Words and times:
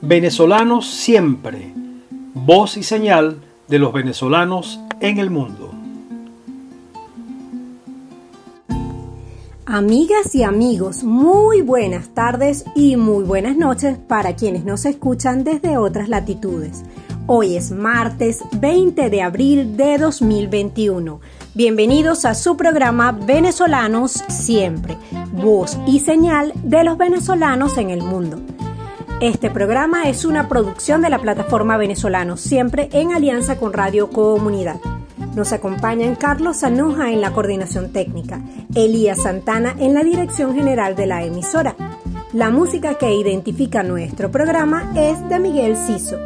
Venezolanos 0.00 0.88
siempre, 0.88 1.72
voz 2.34 2.76
y 2.76 2.82
señal 2.82 3.40
de 3.68 3.78
los 3.78 3.92
venezolanos 3.92 4.80
en 5.00 5.18
el 5.18 5.30
mundo. 5.30 5.72
Amigas 9.64 10.34
y 10.34 10.42
amigos, 10.42 11.04
muy 11.04 11.62
buenas 11.62 12.08
tardes 12.08 12.64
y 12.74 12.96
muy 12.96 13.24
buenas 13.24 13.56
noches 13.56 13.96
para 13.96 14.34
quienes 14.34 14.64
nos 14.64 14.84
escuchan 14.84 15.44
desde 15.44 15.78
otras 15.78 16.08
latitudes. 16.08 16.82
Hoy 17.28 17.56
es 17.56 17.70
martes 17.70 18.42
20 18.60 19.08
de 19.08 19.22
abril 19.22 19.76
de 19.76 19.96
2021. 19.96 21.20
Bienvenidos 21.54 22.24
a 22.24 22.34
su 22.34 22.56
programa 22.56 23.12
Venezolanos 23.12 24.24
Siempre, 24.28 24.98
voz 25.32 25.78
y 25.86 26.00
señal 26.00 26.52
de 26.64 26.82
los 26.82 26.98
venezolanos 26.98 27.78
en 27.78 27.90
el 27.90 28.02
mundo. 28.02 28.40
Este 29.22 29.50
programa 29.50 30.08
es 30.08 30.24
una 30.24 30.48
producción 30.48 31.00
de 31.00 31.08
la 31.08 31.20
plataforma 31.20 31.76
Venezolanos 31.76 32.40
Siempre 32.40 32.88
en 32.90 33.12
alianza 33.12 33.56
con 33.56 33.72
Radio 33.72 34.10
Comunidad. 34.10 34.80
Nos 35.36 35.52
acompañan 35.52 36.16
Carlos 36.16 36.56
Sanuja 36.56 37.12
en 37.12 37.20
la 37.20 37.32
coordinación 37.32 37.92
técnica, 37.92 38.40
Elías 38.74 39.22
Santana 39.22 39.76
en 39.78 39.94
la 39.94 40.02
dirección 40.02 40.56
general 40.56 40.96
de 40.96 41.06
la 41.06 41.22
emisora. 41.22 41.76
La 42.32 42.50
música 42.50 42.94
que 42.94 43.14
identifica 43.14 43.84
nuestro 43.84 44.32
programa 44.32 44.92
es 44.96 45.28
de 45.28 45.38
Miguel 45.38 45.76
Ciso. 45.76 46.18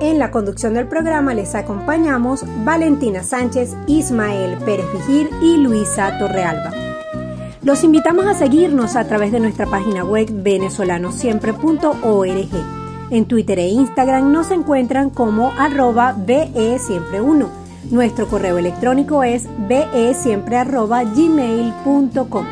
En 0.00 0.18
la 0.18 0.30
conducción 0.30 0.72
del 0.72 0.88
programa 0.88 1.34
les 1.34 1.54
acompañamos 1.54 2.46
Valentina 2.64 3.22
Sánchez, 3.22 3.76
Ismael 3.86 4.56
Pérez 4.64 4.86
Vigil 4.94 5.28
y 5.42 5.58
Luisa 5.58 6.18
Torrealba. 6.18 6.89
Los 7.62 7.84
invitamos 7.84 8.26
a 8.26 8.34
seguirnos 8.34 8.96
a 8.96 9.06
través 9.06 9.30
de 9.32 9.40
nuestra 9.40 9.66
página 9.66 10.04
web 10.04 10.28
venezolanosiempre.org. 10.30 12.48
En 13.10 13.26
Twitter 13.26 13.58
e 13.58 13.68
Instagram 13.68 14.32
nos 14.32 14.50
encuentran 14.50 15.10
como 15.10 15.52
arroba 15.58 16.16
BE1 16.16 17.60
nuestro 17.90 18.28
correo 18.28 18.58
electrónico 18.58 19.24
es 19.24 19.48
besiempre.gmail.com. 19.68 22.46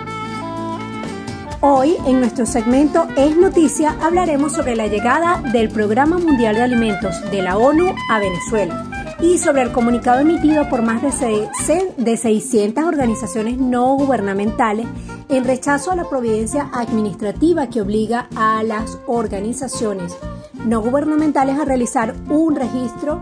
Hoy, 1.60 1.96
en 2.06 2.20
nuestro 2.20 2.46
segmento 2.46 3.08
Es 3.16 3.36
Noticia, 3.36 3.96
hablaremos 4.02 4.52
sobre 4.52 4.76
la 4.76 4.86
llegada 4.86 5.42
del 5.52 5.70
Programa 5.70 6.18
Mundial 6.18 6.54
de 6.56 6.62
Alimentos 6.62 7.20
de 7.30 7.42
la 7.42 7.58
ONU 7.58 7.92
a 8.10 8.20
Venezuela 8.20 8.97
y 9.20 9.38
sobre 9.38 9.62
el 9.62 9.72
comunicado 9.72 10.20
emitido 10.20 10.68
por 10.68 10.82
más 10.82 11.02
de 11.02 12.16
600 12.16 12.84
organizaciones 12.84 13.58
no 13.58 13.94
gubernamentales 13.96 14.86
en 15.28 15.44
rechazo 15.44 15.90
a 15.90 15.96
la 15.96 16.08
providencia 16.08 16.70
administrativa 16.72 17.68
que 17.68 17.80
obliga 17.80 18.28
a 18.36 18.62
las 18.62 18.98
organizaciones 19.06 20.16
no 20.64 20.80
gubernamentales 20.80 21.58
a 21.58 21.64
realizar 21.64 22.14
un 22.28 22.56
registro 22.56 23.20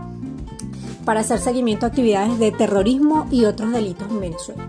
para 1.05 1.21
hacer 1.21 1.39
seguimiento 1.39 1.85
a 1.85 1.89
actividades 1.89 2.37
de 2.37 2.51
terrorismo 2.51 3.27
y 3.31 3.45
otros 3.45 3.71
delitos 3.71 4.09
en 4.09 4.19
Venezuela. 4.19 4.67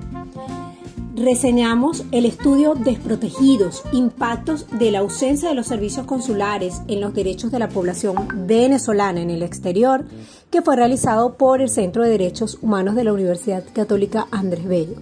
Reseñamos 1.16 2.04
el 2.12 2.26
estudio 2.26 2.74
Desprotegidos, 2.76 3.82
impactos 3.90 4.66
de 4.78 4.92
la 4.92 5.00
ausencia 5.00 5.48
de 5.48 5.56
los 5.56 5.66
servicios 5.66 6.06
consulares 6.06 6.80
en 6.86 7.00
los 7.00 7.12
derechos 7.12 7.50
de 7.50 7.58
la 7.58 7.68
población 7.68 8.46
venezolana 8.46 9.20
en 9.20 9.30
el 9.30 9.42
exterior, 9.42 10.04
que 10.50 10.62
fue 10.62 10.76
realizado 10.76 11.34
por 11.34 11.60
el 11.60 11.68
Centro 11.68 12.02
de 12.02 12.10
Derechos 12.10 12.58
Humanos 12.62 12.94
de 12.94 13.04
la 13.04 13.12
Universidad 13.12 13.64
Católica 13.74 14.26
Andrés 14.30 14.66
Bello. 14.66 14.96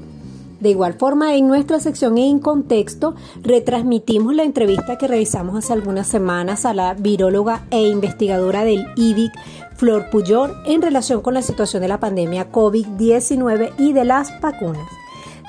De 0.61 0.71
igual 0.71 0.95
forma, 0.95 1.35
en 1.35 1.49
nuestra 1.49 1.81
sección 1.81 2.17
En 2.17 2.39
Contexto, 2.39 3.15
retransmitimos 3.43 4.35
la 4.35 4.43
entrevista 4.43 4.97
que 4.97 5.07
realizamos 5.07 5.57
hace 5.57 5.73
algunas 5.73 6.09
semanas 6.09 6.65
a 6.65 6.73
la 6.73 6.95
viróloga 6.95 7.67
e 7.71 7.89
investigadora 7.89 8.65
del 8.65 8.87
IBIC, 8.97 9.33
Flor 9.77 10.09
Puyol, 10.11 10.55
en 10.65 10.81
relación 10.81 11.21
con 11.21 11.35
la 11.35 11.43
situación 11.43 11.83
de 11.83 11.89
la 11.89 12.01
pandemia 12.01 12.51
COVID-19 12.51 13.73
y 13.79 13.93
de 13.93 14.05
las 14.05 14.41
vacunas. 14.41 14.89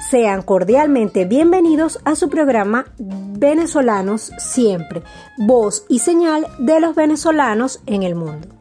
Sean 0.09 0.43
cordialmente 0.43 1.25
bienvenidos 1.25 1.99
a 2.03 2.15
su 2.15 2.29
programa 2.29 2.85
Venezolanos 2.99 4.31
Siempre, 4.37 5.01
voz 5.37 5.85
y 5.89 5.99
señal 5.99 6.45
de 6.59 6.79
los 6.81 6.95
venezolanos 6.95 7.79
en 7.87 8.03
el 8.03 8.13
mundo. 8.13 8.56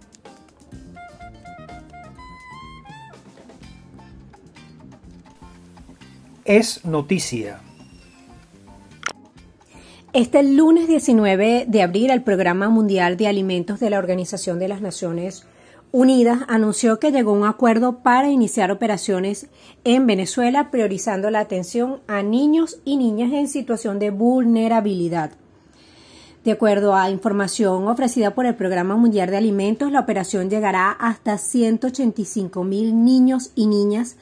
Es 6.46 6.84
noticia. 6.84 7.58
Este 10.12 10.44
lunes 10.44 10.86
19 10.86 11.64
de 11.66 11.82
abril, 11.82 12.10
el 12.10 12.22
Programa 12.22 12.68
Mundial 12.68 13.16
de 13.16 13.26
Alimentos 13.26 13.80
de 13.80 13.90
la 13.90 13.98
Organización 13.98 14.60
de 14.60 14.68
las 14.68 14.80
Naciones 14.80 15.44
Unidas 15.90 16.42
anunció 16.46 17.00
que 17.00 17.10
llegó 17.10 17.32
a 17.32 17.34
un 17.34 17.44
acuerdo 17.44 17.98
para 18.04 18.30
iniciar 18.30 18.70
operaciones 18.70 19.48
en 19.82 20.06
Venezuela 20.06 20.70
priorizando 20.70 21.30
la 21.30 21.40
atención 21.40 21.98
a 22.06 22.22
niños 22.22 22.78
y 22.84 22.96
niñas 22.96 23.32
en 23.32 23.48
situación 23.48 23.98
de 23.98 24.10
vulnerabilidad. 24.10 25.32
De 26.44 26.52
acuerdo 26.52 26.94
a 26.94 27.10
información 27.10 27.88
ofrecida 27.88 28.36
por 28.36 28.46
el 28.46 28.54
Programa 28.54 28.94
Mundial 28.94 29.30
de 29.30 29.36
Alimentos, 29.36 29.90
la 29.90 29.98
operación 29.98 30.48
llegará 30.48 30.92
hasta 30.92 31.38
185 31.38 32.62
mil 32.62 33.04
niños 33.04 33.50
y 33.56 33.66
niñas 33.66 34.16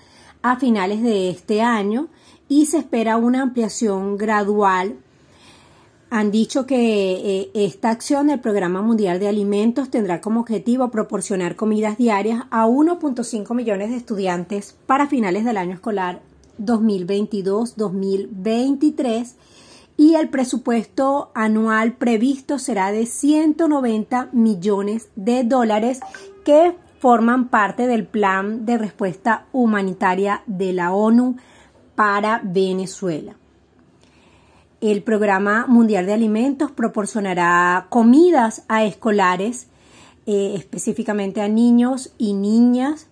a 0.45 0.57
finales 0.57 1.03
de 1.03 1.31
este 1.31 1.63
año 1.63 2.09
y 2.51 2.67
se 2.67 2.77
espera 2.77 3.17
una 3.17 3.41
ampliación 3.41 4.19
gradual. 4.19 4.99
Han 6.11 6.31
dicho 6.31 6.67
que 6.67 6.77
eh, 6.77 7.51
esta 7.55 7.89
acción 7.89 8.27
del 8.27 8.41
Programa 8.41 8.83
Mundial 8.83 9.19
de 9.19 9.29
Alimentos 9.29 9.89
tendrá 9.89 10.21
como 10.21 10.41
objetivo 10.41 10.91
proporcionar 10.91 11.57
comidas 11.57 11.97
diarias 11.97 12.43
a 12.51 12.67
1.5 12.67 13.55
millones 13.55 13.89
de 13.89 13.97
estudiantes 13.97 14.77
para 14.87 15.07
finales 15.07 15.47
del 15.47 15.57
año 15.57 15.73
escolar 15.73 16.21
2022-2023 16.61 19.33
y 19.97 20.17
el 20.17 20.29
presupuesto 20.29 21.31
anual 21.35 21.95
previsto 21.95 22.59
será 22.59 22.93
de 22.93 23.07
190 23.07 24.29
millones 24.33 25.09
de 25.17 25.43
dólares 25.43 26.01
que 26.45 26.77
forman 27.05 27.49
parte 27.49 27.87
del 27.87 28.07
plan 28.07 28.65
de 28.65 28.79
respuesta 28.79 29.45
humanitaria 29.53 30.43
de 30.47 30.73
la 30.73 30.95
ONU 30.95 31.37
para 31.95 32.41
Venezuela. 32.43 33.37
El 34.81 35.03
Programa 35.03 35.67
Mundial 35.67 36.07
de 36.07 36.15
Alimentos 36.15 36.71
proporcionará 36.71 37.89
comidas 37.91 38.65
a 38.69 38.85
escolares, 38.85 39.67
eh, 40.25 40.55
específicamente 40.57 41.43
a 41.43 41.49
niños 41.49 42.15
y 42.17 42.33
niñas 42.33 43.09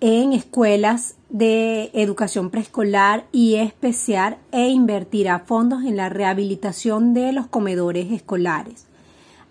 en 0.00 0.32
escuelas 0.32 1.14
de 1.28 1.92
educación 1.94 2.50
preescolar 2.50 3.26
y 3.30 3.54
especial 3.54 4.38
e 4.50 4.70
invertirá 4.70 5.38
fondos 5.38 5.84
en 5.84 5.96
la 5.96 6.08
rehabilitación 6.08 7.14
de 7.14 7.30
los 7.30 7.46
comedores 7.46 8.10
escolares. 8.10 8.88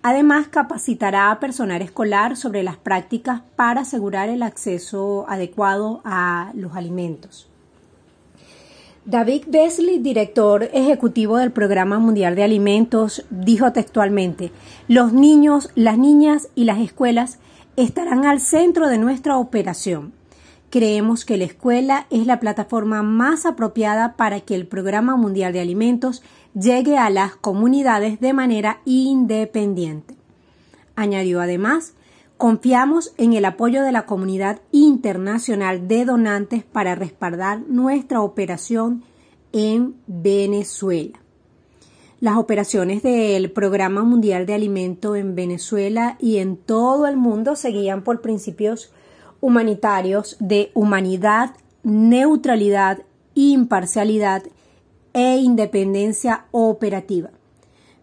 Además, 0.03 0.49
capacitará 0.49 1.31
a 1.31 1.39
personal 1.39 1.81
escolar 1.81 2.35
sobre 2.35 2.61
las 2.61 2.75
prácticas 2.75 3.41
para 3.55 3.81
asegurar 3.81 4.27
el 4.27 4.43
acceso 4.43 5.25
adecuado 5.29 6.01
a 6.03 6.51
los 6.55 6.75
alimentos. 6.75 7.47
David 9.05 9.43
Besley, 9.47 9.99
director 9.99 10.69
ejecutivo 10.73 11.37
del 11.37 11.51
Programa 11.51 11.99
Mundial 11.99 12.35
de 12.35 12.43
Alimentos, 12.43 13.25
dijo 13.29 13.71
textualmente, 13.71 14.51
los 14.89 15.13
niños, 15.13 15.69
las 15.75 15.97
niñas 15.97 16.49
y 16.53 16.65
las 16.65 16.79
escuelas 16.79 17.39
estarán 17.77 18.25
al 18.25 18.41
centro 18.41 18.89
de 18.89 18.97
nuestra 18.97 19.37
operación. 19.37 20.11
Creemos 20.69 21.23
que 21.23 21.37
la 21.37 21.43
escuela 21.43 22.07
es 22.09 22.25
la 22.25 22.39
plataforma 22.39 23.03
más 23.03 23.45
apropiada 23.45 24.13
para 24.13 24.41
que 24.41 24.55
el 24.55 24.67
Programa 24.67 25.15
Mundial 25.15 25.53
de 25.53 25.61
Alimentos 25.61 26.23
llegue 26.53 26.97
a 26.97 27.09
las 27.09 27.35
comunidades 27.35 28.19
de 28.19 28.33
manera 28.33 28.81
independiente. 28.85 30.15
Añadió 30.95 31.41
además 31.41 31.93
Confiamos 32.43 33.13
en 33.17 33.31
el 33.31 33.45
apoyo 33.45 33.83
de 33.83 33.93
la 33.93 34.05
comunidad 34.05 34.59
internacional 34.73 35.87
de 35.87 36.03
donantes 36.03 36.65
para 36.65 36.93
respaldar 36.93 37.61
nuestra 37.69 38.21
operación 38.21 39.03
en 39.53 39.95
Venezuela. 40.07 41.21
Las 42.19 42.35
operaciones 42.35 43.01
del 43.01 43.49
Programa 43.49 44.03
Mundial 44.03 44.45
de 44.45 44.55
Alimento 44.55 45.15
en 45.15 45.35
Venezuela 45.35 46.17
y 46.19 46.39
en 46.39 46.57
todo 46.57 47.07
el 47.07 47.15
mundo 47.15 47.55
seguían 47.55 48.03
por 48.03 48.19
principios 48.19 48.91
humanitarios 49.39 50.35
de 50.41 50.69
humanidad, 50.73 51.55
neutralidad, 51.83 53.03
imparcialidad 53.35 54.43
e 55.13 55.37
independencia 55.37 56.45
operativa. 56.51 57.29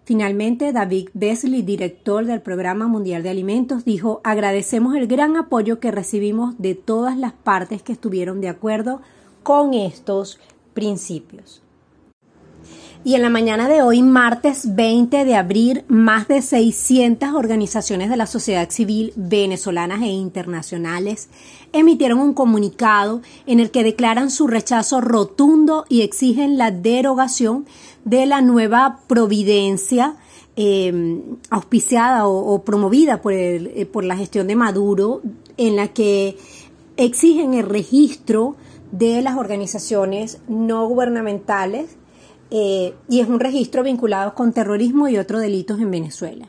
Finalmente, 0.04 0.72
David 0.72 1.10
Besley, 1.14 1.62
director 1.62 2.24
del 2.24 2.40
Programa 2.40 2.88
Mundial 2.88 3.22
de 3.22 3.30
Alimentos, 3.30 3.84
dijo, 3.84 4.20
agradecemos 4.24 4.96
el 4.96 5.06
gran 5.06 5.36
apoyo 5.36 5.78
que 5.78 5.92
recibimos 5.92 6.58
de 6.58 6.74
todas 6.74 7.16
las 7.16 7.32
partes 7.32 7.82
que 7.82 7.92
estuvieron 7.92 8.40
de 8.40 8.48
acuerdo 8.48 9.02
con 9.42 9.74
estos 9.74 10.40
principios. 10.74 11.62
Y 13.02 13.14
en 13.14 13.22
la 13.22 13.30
mañana 13.30 13.66
de 13.66 13.80
hoy, 13.80 14.02
martes 14.02 14.74
20 14.74 15.24
de 15.24 15.34
abril, 15.34 15.84
más 15.88 16.28
de 16.28 16.42
600 16.42 17.30
organizaciones 17.30 18.10
de 18.10 18.18
la 18.18 18.26
sociedad 18.26 18.68
civil 18.68 19.14
venezolanas 19.16 20.02
e 20.02 20.08
internacionales 20.08 21.30
emitieron 21.72 22.18
un 22.18 22.34
comunicado 22.34 23.22
en 23.46 23.58
el 23.58 23.70
que 23.70 23.84
declaran 23.84 24.30
su 24.30 24.46
rechazo 24.48 25.00
rotundo 25.00 25.86
y 25.88 26.02
exigen 26.02 26.58
la 26.58 26.72
derogación 26.72 27.64
de 28.04 28.26
la 28.26 28.42
nueva 28.42 29.00
providencia 29.06 30.16
eh, 30.56 31.22
auspiciada 31.48 32.26
o, 32.26 32.62
promovida 32.64 33.22
por, 33.22 33.32
eh, 33.32 33.88
por 33.90 34.04
la 34.04 34.18
gestión 34.18 34.46
de 34.46 34.56
Maduro, 34.56 35.22
en 35.56 35.76
la 35.76 35.88
que 35.88 36.36
exigen 36.98 37.54
el 37.54 37.64
registro 37.64 38.56
de 38.92 39.22
las 39.22 39.38
organizaciones 39.38 40.38
no 40.48 40.86
gubernamentales 40.86 41.96
eh, 42.50 42.94
y 43.08 43.20
es 43.20 43.28
un 43.28 43.40
registro 43.40 43.82
vinculado 43.82 44.34
con 44.34 44.52
terrorismo 44.52 45.08
y 45.08 45.18
otros 45.18 45.40
delitos 45.40 45.80
en 45.80 45.90
Venezuela. 45.90 46.48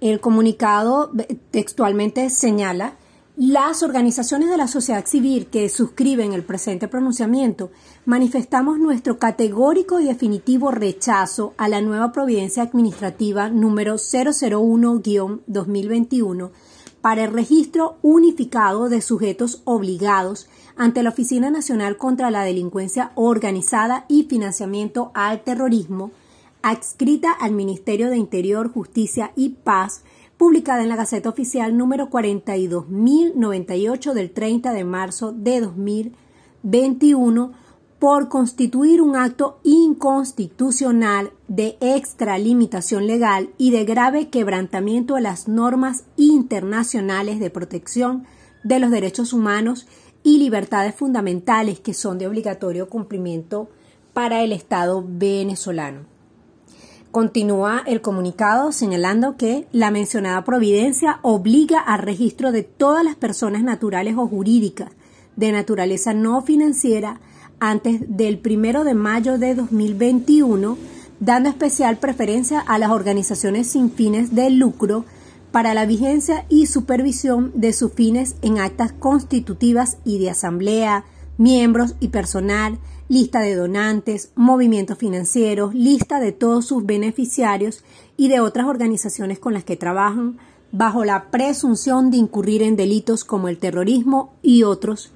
El 0.00 0.20
comunicado 0.20 1.10
textualmente 1.50 2.30
señala 2.30 2.96
las 3.36 3.82
organizaciones 3.82 4.50
de 4.50 4.56
la 4.56 4.68
sociedad 4.68 5.06
civil 5.06 5.46
que 5.46 5.68
suscriben 5.68 6.32
el 6.32 6.42
presente 6.42 6.88
pronunciamiento 6.88 7.70
manifestamos 8.04 8.78
nuestro 8.78 9.18
categórico 9.18 10.00
y 10.00 10.04
definitivo 10.04 10.70
rechazo 10.70 11.54
a 11.56 11.68
la 11.68 11.80
nueva 11.80 12.12
providencia 12.12 12.62
administrativa 12.62 13.48
número 13.48 13.94
001-2021 13.94 16.50
para 17.00 17.24
el 17.24 17.32
registro 17.32 17.96
unificado 18.02 18.88
de 18.88 19.00
sujetos 19.00 19.62
obligados 19.64 20.48
ante 20.76 21.02
la 21.02 21.10
Oficina 21.10 21.50
Nacional 21.50 21.96
contra 21.96 22.30
la 22.30 22.44
Delincuencia 22.44 23.12
Organizada 23.14 24.04
y 24.08 24.24
Financiamiento 24.24 25.10
al 25.14 25.42
Terrorismo, 25.42 26.10
adscrita 26.62 27.32
al 27.32 27.52
Ministerio 27.52 28.10
de 28.10 28.16
Interior, 28.16 28.72
Justicia 28.72 29.32
y 29.36 29.50
Paz, 29.50 30.02
publicada 30.36 30.82
en 30.82 30.88
la 30.88 30.96
Gaceta 30.96 31.28
Oficial 31.28 31.76
número 31.76 32.10
42.098 32.10 34.12
del 34.12 34.30
30 34.30 34.72
de 34.72 34.84
marzo 34.84 35.32
de 35.32 35.60
2021 35.60 37.52
por 38.00 38.30
constituir 38.30 39.02
un 39.02 39.14
acto 39.14 39.60
inconstitucional 39.62 41.32
de 41.48 41.76
extralimitación 41.82 43.06
legal 43.06 43.50
y 43.58 43.72
de 43.72 43.84
grave 43.84 44.30
quebrantamiento 44.30 45.16
de 45.16 45.20
las 45.20 45.48
normas 45.48 46.04
internacionales 46.16 47.38
de 47.38 47.50
protección 47.50 48.24
de 48.64 48.78
los 48.78 48.90
derechos 48.90 49.34
humanos 49.34 49.86
y 50.22 50.38
libertades 50.38 50.94
fundamentales 50.94 51.78
que 51.78 51.92
son 51.92 52.18
de 52.18 52.26
obligatorio 52.26 52.88
cumplimiento 52.88 53.68
para 54.14 54.42
el 54.42 54.52
Estado 54.52 55.04
venezolano. 55.06 56.06
Continúa 57.10 57.82
el 57.86 58.00
comunicado 58.00 58.72
señalando 58.72 59.36
que 59.36 59.66
la 59.72 59.90
mencionada 59.90 60.42
providencia 60.44 61.20
obliga 61.20 61.80
al 61.80 61.98
registro 61.98 62.50
de 62.50 62.62
todas 62.62 63.04
las 63.04 63.16
personas 63.16 63.62
naturales 63.62 64.16
o 64.16 64.26
jurídicas 64.26 64.90
de 65.36 65.52
naturaleza 65.52 66.14
no 66.14 66.40
financiera 66.40 67.20
antes 67.60 68.00
del 68.08 68.38
primero 68.38 68.84
de 68.84 68.94
mayo 68.94 69.38
de 69.38 69.54
2021, 69.54 70.76
dando 71.20 71.48
especial 71.50 71.98
preferencia 71.98 72.60
a 72.60 72.78
las 72.78 72.90
organizaciones 72.90 73.68
sin 73.68 73.92
fines 73.92 74.34
de 74.34 74.50
lucro 74.50 75.04
para 75.52 75.74
la 75.74 75.86
vigencia 75.86 76.46
y 76.48 76.66
supervisión 76.66 77.52
de 77.54 77.72
sus 77.72 77.92
fines 77.92 78.36
en 78.42 78.58
actas 78.58 78.92
constitutivas 78.92 79.98
y 80.04 80.18
de 80.18 80.30
asamblea, 80.30 81.04
miembros 81.38 81.96
y 82.00 82.08
personal, 82.08 82.78
lista 83.08 83.40
de 83.40 83.56
donantes, 83.56 84.30
movimientos 84.36 84.96
financieros, 84.96 85.74
lista 85.74 86.20
de 86.20 86.32
todos 86.32 86.66
sus 86.66 86.86
beneficiarios 86.86 87.84
y 88.16 88.28
de 88.28 88.40
otras 88.40 88.66
organizaciones 88.66 89.38
con 89.38 89.52
las 89.52 89.64
que 89.64 89.76
trabajan, 89.76 90.38
bajo 90.72 91.04
la 91.04 91.30
presunción 91.30 92.10
de 92.10 92.18
incurrir 92.18 92.62
en 92.62 92.76
delitos 92.76 93.24
como 93.24 93.48
el 93.48 93.58
terrorismo 93.58 94.34
y 94.42 94.62
otros, 94.62 95.12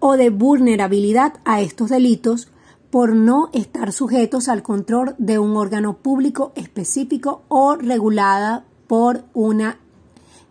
o 0.00 0.16
de 0.16 0.30
vulnerabilidad 0.30 1.34
a 1.44 1.60
estos 1.60 1.90
delitos 1.90 2.48
por 2.90 3.14
no 3.14 3.50
estar 3.52 3.92
sujetos 3.92 4.48
al 4.48 4.62
control 4.62 5.14
de 5.18 5.38
un 5.38 5.56
órgano 5.56 5.98
público 5.98 6.52
específico 6.56 7.42
o 7.48 7.76
regulada 7.76 8.64
por 8.88 9.22
una 9.32 9.78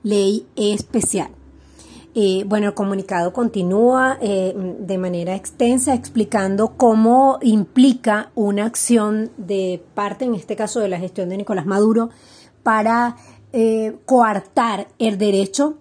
ley 0.04 0.48
especial. 0.56 1.32
Eh, 2.16 2.44
bueno, 2.48 2.68
el 2.68 2.74
comunicado 2.74 3.34
continúa 3.34 4.18
eh, 4.20 4.54
de 4.56 4.98
manera 4.98 5.36
extensa 5.36 5.94
explicando 5.94 6.76
cómo 6.76 7.38
implica 7.42 8.32
una 8.36 8.66
acción 8.66 9.30
de 9.38 9.84
parte, 9.94 10.26
en 10.26 10.34
este 10.34 10.56
caso 10.56 10.80
de 10.80 10.90
la 10.90 10.98
gestión 10.98 11.30
de 11.30 11.38
Nicolás 11.38 11.66
Maduro, 11.66 12.10
para 12.64 13.16
eh, 13.54 13.98
coartar 14.06 14.88
el 14.98 15.18
derecho 15.18 15.78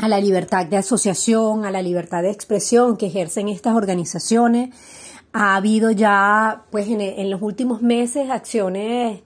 a 0.00 0.08
la 0.08 0.20
libertad 0.20 0.66
de 0.66 0.76
asociación, 0.76 1.64
a 1.64 1.70
la 1.70 1.82
libertad 1.82 2.22
de 2.22 2.30
expresión 2.30 2.96
que 2.96 3.06
ejercen 3.06 3.48
estas 3.48 3.74
organizaciones. 3.74 4.74
Ha 5.32 5.56
habido 5.56 5.90
ya, 5.90 6.64
pues, 6.70 6.88
en 6.88 7.30
los 7.30 7.42
últimos 7.42 7.82
meses 7.82 8.30
acciones 8.30 9.20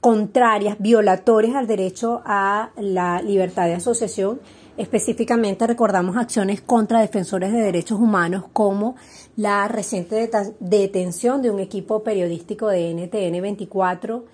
contrarias, 0.00 0.76
violatorias 0.78 1.56
al 1.56 1.66
derecho 1.66 2.20
a 2.24 2.70
la 2.76 3.22
libertad 3.22 3.66
de 3.66 3.74
asociación. 3.74 4.40
Específicamente 4.76 5.66
recordamos 5.66 6.16
acciones 6.16 6.60
contra 6.60 7.00
defensores 7.00 7.52
de 7.52 7.60
derechos 7.60 7.98
humanos 8.00 8.44
como 8.52 8.96
la 9.36 9.68
reciente 9.68 10.28
detención 10.60 11.42
de 11.42 11.50
un 11.50 11.60
equipo 11.60 12.02
periodístico 12.02 12.68
de 12.68 12.92
NTN 12.92 13.40
24 13.40 14.24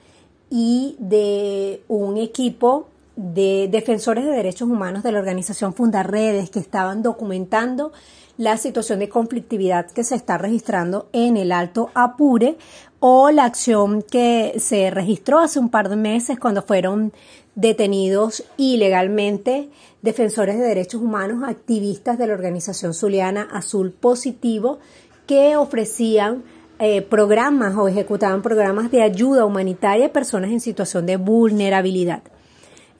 y 0.48 0.96
de 0.98 1.82
un 1.88 2.16
equipo 2.16 2.88
de 3.20 3.68
defensores 3.70 4.24
de 4.24 4.30
derechos 4.30 4.68
humanos 4.68 5.02
de 5.02 5.12
la 5.12 5.18
organización 5.18 5.74
Fundarredes 5.74 6.48
que 6.48 6.58
estaban 6.58 7.02
documentando 7.02 7.92
la 8.38 8.56
situación 8.56 8.98
de 9.00 9.10
conflictividad 9.10 9.90
que 9.90 10.04
se 10.04 10.14
está 10.14 10.38
registrando 10.38 11.10
en 11.12 11.36
el 11.36 11.52
Alto 11.52 11.90
Apure 11.94 12.56
o 12.98 13.30
la 13.30 13.44
acción 13.44 14.00
que 14.00 14.54
se 14.58 14.90
registró 14.90 15.38
hace 15.38 15.58
un 15.58 15.68
par 15.68 15.90
de 15.90 15.96
meses 15.96 16.38
cuando 16.38 16.62
fueron 16.62 17.12
detenidos 17.54 18.42
ilegalmente 18.56 19.68
defensores 20.00 20.56
de 20.56 20.64
derechos 20.64 21.02
humanos, 21.02 21.46
activistas 21.46 22.16
de 22.16 22.26
la 22.26 22.32
organización 22.32 22.94
zuliana 22.94 23.48
Azul 23.52 23.92
Positivo, 23.92 24.78
que 25.26 25.56
ofrecían 25.56 26.42
eh, 26.78 27.02
programas 27.02 27.76
o 27.76 27.86
ejecutaban 27.86 28.40
programas 28.40 28.90
de 28.90 29.02
ayuda 29.02 29.44
humanitaria 29.44 30.06
a 30.06 30.12
personas 30.12 30.50
en 30.52 30.60
situación 30.60 31.04
de 31.04 31.18
vulnerabilidad. 31.18 32.22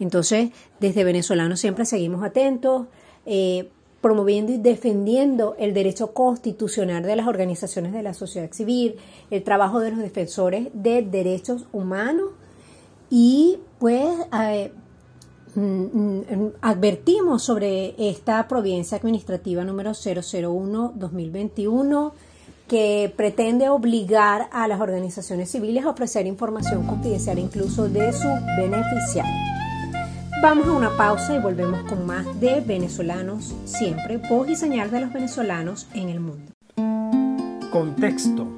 Entonces, 0.00 0.50
desde 0.80 1.04
venezolanos 1.04 1.60
siempre 1.60 1.84
seguimos 1.84 2.24
atentos. 2.24 2.86
Eh, 3.26 3.68
promoviendo 4.00 4.52
y 4.52 4.58
defendiendo 4.58 5.56
el 5.58 5.74
derecho 5.74 6.14
constitucional 6.14 7.02
de 7.02 7.16
las 7.16 7.26
organizaciones 7.26 7.92
de 7.92 8.02
la 8.02 8.14
sociedad 8.14 8.50
civil, 8.52 8.94
el 9.30 9.42
trabajo 9.42 9.80
de 9.80 9.90
los 9.90 9.98
defensores 10.00 10.68
de 10.72 11.02
derechos 11.02 11.66
humanos 11.72 12.30
y 13.10 13.58
pues 13.78 14.08
eh, 14.42 14.72
mm, 15.54 15.60
mm, 15.60 16.52
advertimos 16.62 17.42
sobre 17.42 17.94
esta 17.98 18.48
providencia 18.48 18.96
administrativa 18.96 19.62
número 19.64 19.90
001-2021 19.90 22.12
que 22.68 23.12
pretende 23.16 23.68
obligar 23.68 24.48
a 24.52 24.66
las 24.68 24.80
organizaciones 24.80 25.50
civiles 25.50 25.84
a 25.84 25.90
ofrecer 25.90 26.26
información 26.26 26.86
confidencial 26.86 27.38
incluso 27.38 27.86
de 27.88 28.12
sus 28.12 28.30
beneficiarios. 28.56 29.59
Vamos 30.42 30.66
a 30.68 30.72
una 30.72 30.96
pausa 30.96 31.34
y 31.34 31.38
volvemos 31.38 31.82
con 31.82 32.06
más 32.06 32.40
de 32.40 32.62
venezolanos 32.62 33.54
siempre, 33.66 34.16
voz 34.16 34.48
y 34.48 34.56
señal 34.56 34.90
de 34.90 35.00
los 35.02 35.12
venezolanos 35.12 35.86
en 35.92 36.08
el 36.08 36.18
mundo. 36.18 36.52
Contexto. 37.70 38.48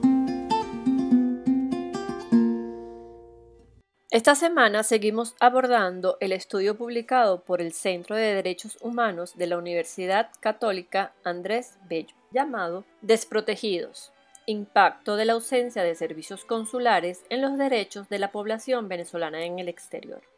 Esta 4.12 4.36
semana 4.36 4.84
seguimos 4.84 5.34
abordando 5.40 6.18
el 6.20 6.30
estudio 6.30 6.78
publicado 6.78 7.42
por 7.42 7.60
el 7.60 7.72
Centro 7.72 8.14
de 8.14 8.32
Derechos 8.32 8.78
Humanos 8.80 9.36
de 9.36 9.48
la 9.48 9.58
Universidad 9.58 10.30
Católica 10.38 11.14
Andrés 11.24 11.78
Bello, 11.88 12.14
llamado 12.30 12.84
Desprotegidos. 13.00 14.12
Impacto 14.46 15.16
de 15.16 15.24
la 15.24 15.32
ausencia 15.32 15.82
de 15.82 15.96
servicios 15.96 16.44
consulares 16.44 17.24
en 17.28 17.42
los 17.42 17.58
derechos 17.58 18.08
de 18.08 18.20
la 18.20 18.30
población 18.30 18.88
venezolana 18.88 19.44
en 19.44 19.58
el 19.58 19.68
exterior. 19.68 20.31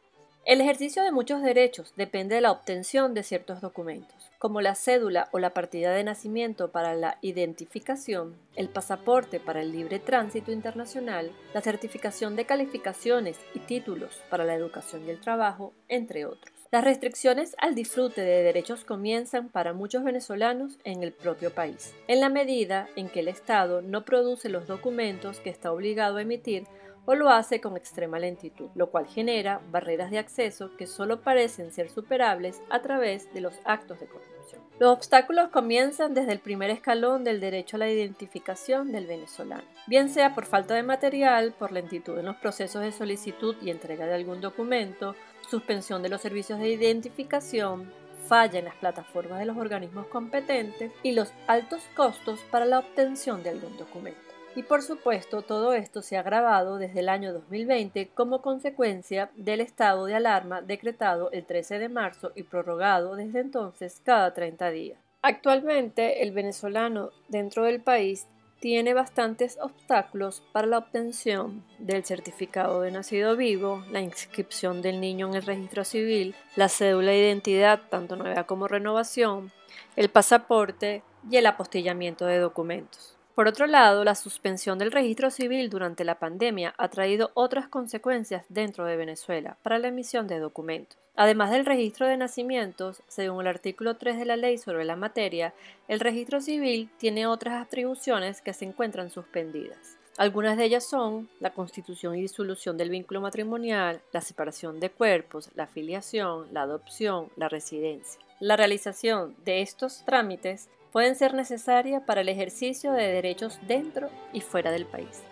El 0.46 0.60
ejercicio 0.60 1.02
de 1.02 1.10
muchos 1.10 1.40
derechos 1.40 1.94
depende 1.96 2.34
de 2.34 2.42
la 2.42 2.52
obtención 2.52 3.14
de 3.14 3.22
ciertos 3.22 3.62
documentos, 3.62 4.30
como 4.38 4.60
la 4.60 4.74
cédula 4.74 5.30
o 5.32 5.38
la 5.38 5.54
partida 5.54 5.92
de 5.92 6.04
nacimiento 6.04 6.70
para 6.70 6.94
la 6.94 7.16
identificación, 7.22 8.36
el 8.54 8.68
pasaporte 8.68 9.40
para 9.40 9.62
el 9.62 9.72
libre 9.72 10.00
tránsito 10.00 10.52
internacional, 10.52 11.32
la 11.54 11.62
certificación 11.62 12.36
de 12.36 12.44
calificaciones 12.44 13.38
y 13.54 13.60
títulos 13.60 14.20
para 14.28 14.44
la 14.44 14.54
educación 14.54 15.06
y 15.06 15.10
el 15.10 15.20
trabajo, 15.20 15.72
entre 15.88 16.26
otros. 16.26 16.52
Las 16.70 16.84
restricciones 16.84 17.56
al 17.58 17.74
disfrute 17.74 18.20
de 18.20 18.42
derechos 18.42 18.84
comienzan 18.84 19.48
para 19.48 19.72
muchos 19.72 20.04
venezolanos 20.04 20.76
en 20.84 21.02
el 21.02 21.12
propio 21.12 21.54
país, 21.54 21.94
en 22.06 22.20
la 22.20 22.28
medida 22.28 22.88
en 22.96 23.08
que 23.08 23.20
el 23.20 23.28
Estado 23.28 23.80
no 23.80 24.04
produce 24.04 24.50
los 24.50 24.66
documentos 24.66 25.40
que 25.40 25.48
está 25.48 25.72
obligado 25.72 26.18
a 26.18 26.22
emitir 26.22 26.64
o 27.06 27.14
lo 27.14 27.30
hace 27.30 27.61
con 27.61 27.76
extrema 27.76 28.18
lentitud, 28.18 28.68
lo 28.75 28.90
cual 28.90 29.06
genera 29.06 29.61
barreras 29.70 30.11
de 30.11 30.18
acceso 30.18 30.76
que 30.76 30.87
solo 30.87 31.20
parecen 31.20 31.73
ser 31.73 31.90
superables 31.90 32.61
a 32.70 32.80
través 32.80 33.32
de 33.34 33.40
los 33.40 33.54
actos 33.64 34.00
de 34.00 34.06
corrupción. 34.06 34.34
Los 34.78 34.92
obstáculos 34.92 35.50
comienzan 35.50 36.14
desde 36.14 36.32
el 36.32 36.40
primer 36.40 36.70
escalón 36.70 37.23
del 37.23 37.40
derecho 37.40 37.76
a 37.76 37.80
la 37.80 37.90
identificación 37.90 38.90
del 38.90 39.06
venezolano, 39.06 39.62
bien 39.87 40.08
sea 40.08 40.34
por 40.34 40.46
falta 40.46 40.75
de 40.75 40.82
material, 40.82 41.54
por 41.56 41.70
lentitud 41.70 42.18
en 42.18 42.26
los 42.26 42.37
procesos 42.37 42.82
de 42.82 42.90
solicitud 42.90 43.54
y 43.62 43.70
entrega 43.70 44.06
de 44.06 44.14
algún 44.14 44.40
documento, 44.40 45.14
suspensión 45.49 46.02
de 46.02 46.08
los 46.08 46.20
servicios 46.20 46.58
de 46.58 46.70
identificación, 46.70 47.92
falla 48.26 48.58
en 48.58 48.64
las 48.64 48.75
plataformas 48.76 49.38
de 49.38 49.46
los 49.46 49.56
organismos 49.56 50.06
competentes 50.06 50.92
y 51.02 51.12
los 51.12 51.32
altos 51.46 51.82
costos 51.94 52.40
para 52.50 52.64
la 52.64 52.80
obtención 52.80 53.42
de 53.42 53.50
algún 53.50 53.76
documento. 53.76 54.34
Y 54.56 54.62
por 54.62 54.82
supuesto, 54.82 55.42
todo 55.42 55.75
esto 55.75 56.00
se 56.00 56.16
ha 56.16 56.20
agravado 56.20 56.78
desde 56.78 57.00
el 57.00 57.08
año 57.08 57.32
2020 57.32 58.11
como 58.14 58.40
consecuencia 58.40 59.30
del 59.34 59.61
estado 59.61 60.06
de 60.06 60.14
alarma 60.14 60.62
decretado 60.62 61.30
el 61.32 61.44
13 61.44 61.80
de 61.80 61.88
marzo 61.88 62.30
y 62.37 62.44
prorrogado 62.44 63.16
desde 63.16 63.40
entonces 63.40 64.00
cada 64.04 64.32
30 64.32 64.70
días. 64.70 64.99
Actualmente, 65.23 66.23
el 66.23 66.32
venezolano 66.32 67.11
dentro 67.28 67.64
del 67.64 67.80
país 67.80 68.28
tiene 68.61 68.94
bastantes 68.94 69.58
obstáculos 69.61 70.42
para 70.52 70.66
la 70.66 70.78
obtención 70.78 71.64
del 71.78 72.04
certificado 72.04 72.80
de 72.80 72.92
nacido 72.92 73.37
vivo, 73.37 73.84
la 73.90 74.00
inscripción 74.00 74.80
del 74.80 75.00
niño 75.00 75.28
en 75.28 75.34
el 75.34 75.42
registro 75.42 75.84
civil, 75.84 76.34
la 76.54 76.68
cédula 76.68 77.11
de 77.11 77.18
identidad, 77.18 77.80
tanto 77.90 78.16
nueva 78.16 78.44
como 78.44 78.68
renovación, 78.68 79.52
el 79.96 80.08
pasaporte 80.08 81.02
y 81.28 81.37
el 81.37 81.46
apostillamiento 81.46 82.25
de 82.25 82.38
documentos. 82.38 83.14
Por 83.35 83.49
otro 83.49 83.67
lado, 83.67 84.05
la 84.05 84.14
suspensión 84.14 84.79
del 84.79 84.93
registro 84.93 85.29
civil 85.29 85.69
durante 85.69 86.05
la 86.05 86.21
pandemia 86.21 86.73
ha 86.79 86.88
traído 86.88 87.33
otras 87.35 87.67
consecuencias 87.67 88.45
dentro 88.49 88.85
de 88.85 88.97
Venezuela 88.97 89.57
para 89.62 89.81
la 89.81 89.88
emisión 89.88 90.29
de 90.29 90.38
documentos. 90.38 90.97
Además 91.17 91.50
del 91.50 91.67
registro 91.67 92.07
de 92.07 92.17
nacimientos, 92.17 93.03
según 93.09 93.41
el 93.41 93.49
artículo 93.49 93.97
3 93.97 94.19
de 94.19 94.25
la 94.25 94.37
ley 94.37 94.57
sobre 94.57 94.85
la 94.85 94.95
materia, 94.95 95.53
el 95.88 95.99
registro 95.99 96.41
civil 96.41 96.88
tiene 96.97 97.26
otras 97.26 97.61
atribuciones 97.61 98.41
que 98.41 98.53
se 98.53 98.67
encuentran 98.67 99.11
suspendidas. 99.11 99.97
Algunas 100.17 100.57
de 100.57 100.67
ellas 100.67 100.88
son 100.88 101.29
la 101.41 101.50
constitución 101.50 102.14
y 102.14 102.21
disolución 102.21 102.76
del 102.76 102.88
vínculo 102.88 103.21
matrimonial, 103.21 104.00
la 104.12 104.21
separación 104.21 104.79
de 104.79 104.91
cuerpos, 104.91 105.50
la 105.57 105.67
filiación, 105.67 106.47
la 106.53 106.62
adopción, 106.62 107.31
la 107.35 107.49
residencia. 107.49 108.21
La 108.38 108.57
realización 108.57 109.35
de 109.45 109.61
estos 109.61 110.05
trámites 110.05 110.69
pueden 110.94 111.16
ser 111.16 111.34
necesarias 111.34 112.04
para 112.06 112.20
el 112.20 112.28
ejercicio 112.28 112.92
de 112.92 113.08
derechos 113.08 113.58
dentro 113.66 114.10
y 114.32 114.42
fuera 114.42 114.70
del 114.70 114.86
país. 114.86 115.24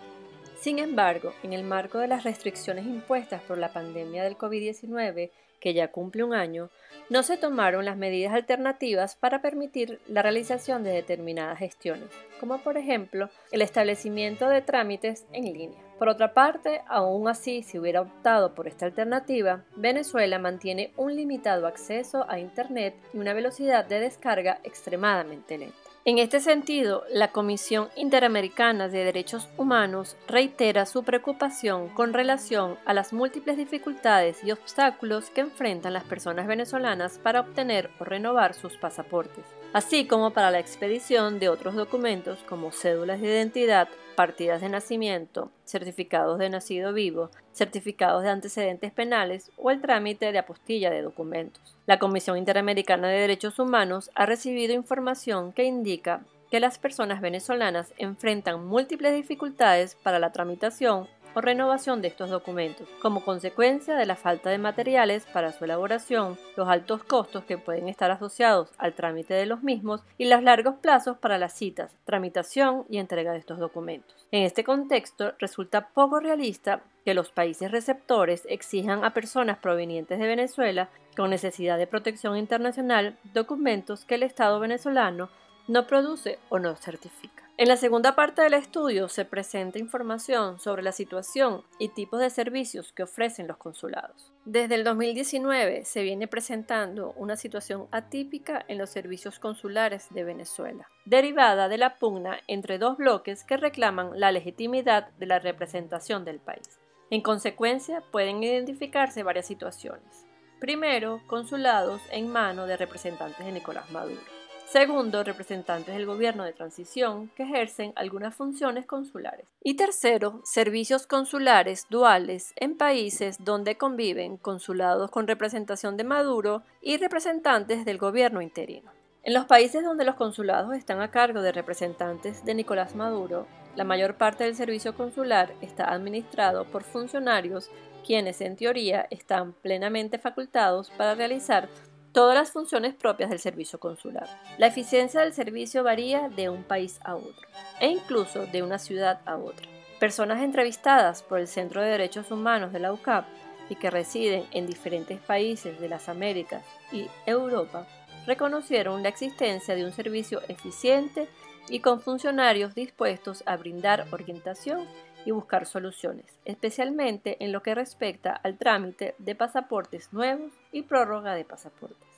Sin 0.61 0.81
embargo, 0.81 1.35
en 1.45 1.53
el 1.53 1.63
marco 1.63 1.99
de 1.99 2.09
las 2.09 2.25
restricciones 2.25 2.85
impuestas 2.85 3.41
por 3.43 3.59
la 3.59 3.73
pandemia 3.73 4.25
del 4.25 4.37
COVID-19, 4.37 5.31
que 5.61 5.73
ya 5.73 5.93
cumple 5.93 6.25
un 6.25 6.35
año, 6.35 6.69
no 7.11 7.23
se 7.23 7.37
tomaron 7.37 7.85
las 7.85 7.97
medidas 7.97 8.35
alternativas 8.35 9.15
para 9.15 9.41
permitir 9.41 10.01
la 10.09 10.23
realización 10.23 10.83
de 10.83 10.91
determinadas 10.91 11.61
gestiones, 11.61 12.09
como 12.41 12.59
por 12.59 12.77
ejemplo 12.77 13.31
el 13.53 13.63
establecimiento 13.63 14.49
de 14.49 14.63
trámites 14.63 15.27
en 15.33 15.45
línea. 15.45 15.79
Por 16.03 16.09
otra 16.09 16.35
parte, 16.35 16.83
aún 16.89 17.29
así, 17.29 17.63
si 17.63 17.79
hubiera 17.79 18.01
optado 18.01 18.57
por 18.57 18.67
esta 18.67 18.87
alternativa, 18.87 19.63
Venezuela 19.77 20.41
mantiene 20.41 20.93
un 20.97 21.15
limitado 21.15 21.69
acceso 21.69 22.27
a 22.29 22.41
Internet 22.41 22.97
y 23.15 23.19
una 23.19 23.35
velocidad 23.35 23.85
de 23.85 24.01
descarga 24.01 24.59
extremadamente 24.65 25.59
lenta. 25.59 25.77
En 26.05 26.19
este 26.19 26.41
sentido, 26.41 27.05
la 27.13 27.31
Comisión 27.31 27.89
Interamericana 27.95 28.89
de 28.89 29.05
Derechos 29.05 29.49
Humanos 29.57 30.17
reitera 30.27 30.87
su 30.87 31.05
preocupación 31.05 31.89
con 31.91 32.13
relación 32.13 32.77
a 32.85 32.95
las 32.95 33.13
múltiples 33.13 33.57
dificultades 33.57 34.43
y 34.43 34.51
obstáculos 34.51 35.31
que 35.31 35.43
enfrentan 35.43 35.93
las 35.93 36.03
personas 36.03 36.49
venezolanas 36.49 37.21
para 37.21 37.39
obtener 37.39 37.91
o 38.01 38.05
renovar 38.05 38.55
sus 38.55 38.77
pasaportes, 38.77 39.45
así 39.73 40.07
como 40.07 40.31
para 40.31 40.51
la 40.51 40.59
expedición 40.59 41.39
de 41.39 41.49
otros 41.49 41.75
documentos 41.75 42.39
como 42.49 42.73
cédulas 42.73 43.21
de 43.21 43.29
identidad, 43.29 43.89
partidas 44.15 44.61
de 44.61 44.69
nacimiento, 44.69 45.51
certificados 45.65 46.39
de 46.39 46.51
nacido 46.51 46.93
vivo, 46.93 47.31
certificados 47.53 48.23
de 48.23 48.31
antecedentes 48.31 48.93
penales 48.93 49.51
o 49.57 49.71
el 49.71 49.81
trámite 49.81 50.33
de 50.33 50.39
apostilla 50.39 50.91
de 50.91 51.03
documentos. 51.03 51.77
La 51.87 51.99
Comisión 51.99 52.37
Interamericana 52.37 53.09
de 53.09 53.21
Derechos 53.21 53.59
Humanos 53.59 54.11
ha 54.15 54.27
recibido 54.27 54.75
información 54.75 55.53
que 55.53 55.65
indica 55.65 56.23
que 56.51 56.61
las 56.61 56.79
personas 56.79 57.23
venezolanas 57.23 57.95
enfrentan 57.97 58.67
múltiples 58.67 59.15
dificultades 59.15 59.95
para 59.95 60.19
la 60.19 60.33
tramitación 60.33 61.09
o 61.35 61.41
renovación 61.41 62.03
de 62.03 62.09
estos 62.09 62.31
documentos, 62.31 62.89
como 63.01 63.25
consecuencia 63.25 63.95
de 63.97 64.07
la 64.07 64.17
falta 64.17 64.51
de 64.51 64.59
materiales 64.59 65.27
para 65.27 65.53
su 65.53 65.65
elaboración, 65.65 66.39
los 66.57 66.69
altos 66.69 67.05
costos 67.05 67.45
que 67.45 67.59
pueden 67.59 67.89
estar 67.89 68.11
asociados 68.11 68.71
al 68.79 68.95
trámite 68.95 69.35
de 69.35 69.47
los 69.47 69.63
mismos 69.63 70.03
y 70.19 70.27
los 70.27 70.43
largos 70.43 70.77
plazos 70.77 71.17
para 71.19 71.39
las 71.39 71.53
citas, 71.53 71.97
tramitación 72.05 72.85
y 72.89 72.99
entrega 72.99 73.33
de 73.33 73.39
estos 73.39 73.59
documentos. 73.59 74.27
En 74.31 74.43
este 74.43 74.65
contexto, 74.65 75.33
resulta 75.39 75.89
poco 75.89 76.21
realista 76.21 76.83
que 77.05 77.15
los 77.15 77.31
países 77.31 77.71
receptores 77.71 78.47
exijan 78.49 79.05
a 79.05 79.13
personas 79.13 79.59
provenientes 79.59 80.19
de 80.19 80.27
Venezuela 80.27 80.89
con 81.17 81.31
necesidad 81.31 81.79
de 81.79 81.87
protección 81.87 82.37
internacional 82.37 83.19
documentos 83.35 84.05
que 84.05 84.15
el 84.15 84.23
Estado 84.23 84.61
venezolano 84.61 85.29
no 85.69 85.87
produce 85.87 86.39
o 86.49 86.59
no 86.59 86.77
certifica. 86.77 87.42
En 87.59 87.69
la 87.69 87.77
segunda 87.77 88.17
parte 88.17 88.41
del 88.41 88.55
estudio 88.55 89.09
se 89.09 89.27
presenta 89.27 89.79
información 89.79 90.59
sobre 90.59 90.83
la 90.83 90.91
situación 90.91 91.63
y 91.79 91.91
tipos 91.91 92.19
de 92.19 92.31
servicios 92.31 92.95
que 92.95 93.03
ofrecen 93.03 93.47
los 93.47 93.59
consulados. 93.59 94.33
Desde 94.47 94.75
el 94.75 94.85
2019 94.85 95.85
se 95.85 96.03
viene 96.03 96.27
presentando 96.27 97.13
una 97.13 97.37
situación 97.37 97.89
atípica 97.91 98.65
en 98.69 98.79
los 98.79 98.89
servicios 98.89 99.39
consulares 99.39 100.07
de 100.11 100.25
Venezuela, 100.25 100.89
derivada 101.05 101.69
de 101.69 101.77
la 101.77 101.99
pugna 101.99 102.39
entre 102.49 102.79
dos 102.79 102.97
bloques 102.97 103.45
que 103.45 103.59
reclaman 103.59 104.19
la 104.19 104.33
legitimidad 104.33 105.11
de 105.19 105.27
la 105.27 105.39
representación 105.39 106.25
del 106.25 106.41
país. 106.41 106.81
En 107.11 107.21
consecuencia, 107.21 108.03
pueden 108.11 108.43
identificarse 108.43 109.23
varias 109.23 109.47
situaciones. 109.47 110.25
Primero, 110.59 111.21
consulados 111.27 112.01
en 112.11 112.29
mano 112.29 112.67
de 112.67 112.79
representantes 112.79 113.45
de 113.45 113.53
Nicolás 113.53 113.91
Maduro. 113.91 114.32
Segundo, 114.73 115.23
representantes 115.23 115.95
del 115.95 116.07
gobierno 116.07 116.45
de 116.45 116.55
transición 116.55 117.29
que 117.37 117.43
ejercen 117.43 117.93
algunas 117.95 118.35
funciones 118.35 118.87
consulares. 118.87 119.45
Y 119.63 119.75
tercero, 119.75 120.41
servicios 120.45 121.07
consulares 121.07 121.85
duales 121.91 122.55
en 122.57 122.79
países 122.79 123.37
donde 123.39 123.77
conviven 123.77 124.39
consulados 124.39 125.11
con 125.11 125.27
representación 125.27 125.99
de 125.99 126.05
Maduro 126.05 126.63
y 126.81 126.97
representantes 126.97 127.85
del 127.85 127.99
gobierno 127.99 128.41
interino. 128.41 128.91
En 129.25 129.35
los 129.35 129.45
países 129.45 129.85
donde 129.85 130.07
los 130.07 130.15
consulados 130.15 130.75
están 130.75 131.03
a 131.03 131.11
cargo 131.11 131.43
de 131.43 131.53
representantes 131.53 132.43
de 132.47 132.55
Nicolás 132.55 132.95
Maduro, 132.95 133.47
la 133.77 133.85
mayor 133.85 134.15
parte 134.17 134.45
del 134.45 134.55
servicio 134.55 134.95
consular 134.95 135.53
está 135.61 135.93
administrado 135.93 136.65
por 136.65 136.83
funcionarios 136.83 137.71
quienes 138.07 138.41
en 138.41 138.57
teoría 138.57 139.07
están 139.11 139.53
plenamente 139.53 140.19
facultados 140.19 140.91
para 140.91 141.15
realizar 141.15 141.69
todas 142.13 142.35
las 142.35 142.53
funciones 142.53 142.95
propias 142.95 143.31
del 143.31 143.39
servicio 143.39 143.81
consular. 143.81 144.29
La 144.59 144.67
eficiencia 144.67 145.21
del 145.21 145.33
servicio 145.33 145.83
varía 145.83 146.29
de 146.29 146.49
un 146.49 146.63
país 146.63 147.01
a 147.05 147.17
otro 147.17 147.49
e 147.81 147.89
incluso 147.89 148.47
de 148.47 148.63
una 148.63 148.79
ciudad 148.79 149.21
a 149.25 149.37
otra. 149.37 149.67
Personas 149.99 150.43
entrevistadas 150.43 151.23
por 151.23 151.39
el 151.39 151.49
Centro 151.49 151.81
de 151.81 151.89
Derechos 151.89 152.31
Humanos 152.31 152.73
de 152.73 152.81
la 152.81 152.93
UCAP 152.93 153.27
y 153.69 153.77
que 153.77 153.91
residen 153.91 154.45
en 154.51 154.67
diferentes 154.67 155.19
países 155.21 155.81
de 155.81 155.89
las 155.89 156.09
Américas 156.09 156.65
y 156.91 157.07
Europa 157.27 157.87
reconocieron 158.27 159.03
la 159.03 159.09
existencia 159.09 159.75
de 159.75 159.85
un 159.85 159.93
servicio 159.93 160.43
eficiente 160.49 161.29
y 161.69 161.81
con 161.81 162.01
funcionarios 162.01 162.75
dispuestos 162.75 163.43
a 163.47 163.57
brindar 163.57 164.07
orientación 164.11 164.87
y 165.25 165.31
buscar 165.31 165.67
soluciones, 165.67 166.39
especialmente 166.45 167.37
en 167.45 167.53
lo 167.53 167.63
que 167.63 167.75
respecta 167.75 168.33
al 168.33 168.59
trámite 168.59 169.15
de 169.19 169.35
pasaportes 169.35 170.13
nuevos 170.13 170.53
y 170.73 170.83
prórroga 170.83 171.35
de 171.35 171.45
pasaportes. 171.45 172.09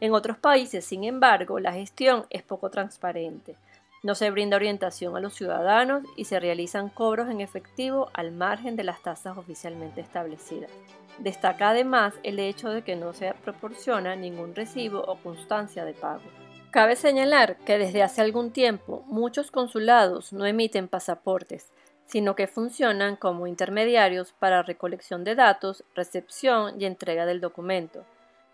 En 0.00 0.14
otros 0.14 0.38
países, 0.38 0.84
sin 0.84 1.04
embargo, 1.04 1.60
la 1.60 1.72
gestión 1.72 2.24
es 2.30 2.42
poco 2.42 2.70
transparente. 2.70 3.56
No 4.02 4.14
se 4.14 4.30
brinda 4.30 4.56
orientación 4.56 5.14
a 5.14 5.20
los 5.20 5.34
ciudadanos 5.34 6.04
y 6.16 6.24
se 6.24 6.40
realizan 6.40 6.88
cobros 6.88 7.28
en 7.28 7.42
efectivo 7.42 8.08
al 8.14 8.32
margen 8.32 8.76
de 8.76 8.84
las 8.84 9.02
tasas 9.02 9.36
oficialmente 9.36 10.00
establecidas. 10.00 10.70
Destaca 11.18 11.68
además 11.68 12.14
el 12.22 12.38
hecho 12.38 12.70
de 12.70 12.82
que 12.82 12.96
no 12.96 13.12
se 13.12 13.34
proporciona 13.44 14.16
ningún 14.16 14.54
recibo 14.54 15.00
o 15.00 15.16
constancia 15.16 15.84
de 15.84 15.92
pago. 15.92 16.22
Cabe 16.70 16.96
señalar 16.96 17.56
que 17.58 17.76
desde 17.76 18.02
hace 18.02 18.22
algún 18.22 18.52
tiempo 18.52 19.02
muchos 19.06 19.50
consulados 19.50 20.32
no 20.32 20.46
emiten 20.46 20.88
pasaportes, 20.88 21.68
sino 22.10 22.34
que 22.34 22.48
funcionan 22.48 23.16
como 23.16 23.46
intermediarios 23.46 24.32
para 24.32 24.62
recolección 24.62 25.22
de 25.22 25.36
datos, 25.36 25.84
recepción 25.94 26.80
y 26.80 26.84
entrega 26.84 27.24
del 27.24 27.40
documento, 27.40 28.04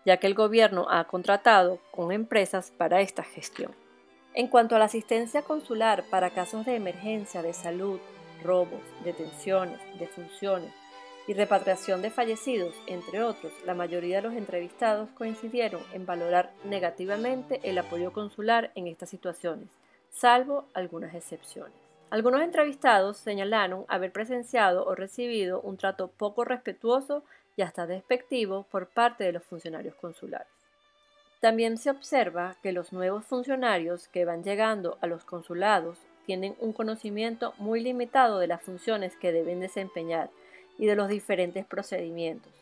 ya 0.05 0.17
que 0.17 0.27
el 0.27 0.35
gobierno 0.35 0.85
ha 0.89 1.05
contratado 1.05 1.79
con 1.91 2.11
empresas 2.11 2.71
para 2.77 3.01
esta 3.01 3.23
gestión. 3.23 3.73
En 4.35 4.47
cuanto 4.47 4.75
a 4.75 4.79
la 4.79 4.85
asistencia 4.85 5.41
consular 5.41 6.03
para 6.11 6.29
casos 6.29 6.65
de 6.65 6.75
emergencia 6.75 7.41
de 7.41 7.53
salud, 7.53 7.99
robos, 8.43 8.81
detenciones, 9.03 9.79
defunciones, 9.97 10.71
y 11.27 11.33
repatriación 11.33 12.01
de 12.01 12.09
fallecidos, 12.09 12.73
entre 12.87 13.21
otros, 13.21 13.51
la 13.65 13.73
mayoría 13.73 14.17
de 14.17 14.21
los 14.29 14.33
entrevistados 14.33 15.09
coincidieron 15.09 15.81
en 15.91 16.05
valorar 16.05 16.53
negativamente 16.63 17.59
el 17.63 17.77
apoyo 17.77 18.13
consular 18.13 18.71
en 18.75 18.87
estas 18.87 19.09
situaciones, 19.09 19.67
salvo 20.09 20.65
algunas 20.73 21.13
excepciones. 21.13 21.86
Algunos 22.09 22.41
entrevistados 22.41 23.17
señalaron 23.17 23.83
haber 23.89 24.13
presenciado 24.13 24.85
o 24.85 24.95
recibido 24.95 25.59
un 25.59 25.75
trato 25.75 26.07
poco 26.07 26.45
respetuoso 26.45 27.23
y 27.57 27.63
hasta 27.63 27.85
despectivo 27.85 28.65
por 28.71 28.87
parte 28.87 29.25
de 29.25 29.33
los 29.33 29.43
funcionarios 29.43 29.93
consulares. 29.95 30.47
También 31.41 31.77
se 31.77 31.89
observa 31.89 32.55
que 32.63 32.71
los 32.71 32.93
nuevos 32.93 33.25
funcionarios 33.25 34.07
que 34.07 34.23
van 34.23 34.41
llegando 34.41 34.97
a 35.01 35.07
los 35.07 35.25
consulados 35.25 35.99
tienen 36.25 36.55
un 36.59 36.71
conocimiento 36.71 37.53
muy 37.57 37.81
limitado 37.81 38.39
de 38.39 38.47
las 38.47 38.61
funciones 38.61 39.15
que 39.17 39.33
deben 39.33 39.59
desempeñar 39.59 40.29
y 40.77 40.85
de 40.85 40.95
los 40.95 41.09
diferentes 41.09 41.65
procedimientos. 41.65 42.53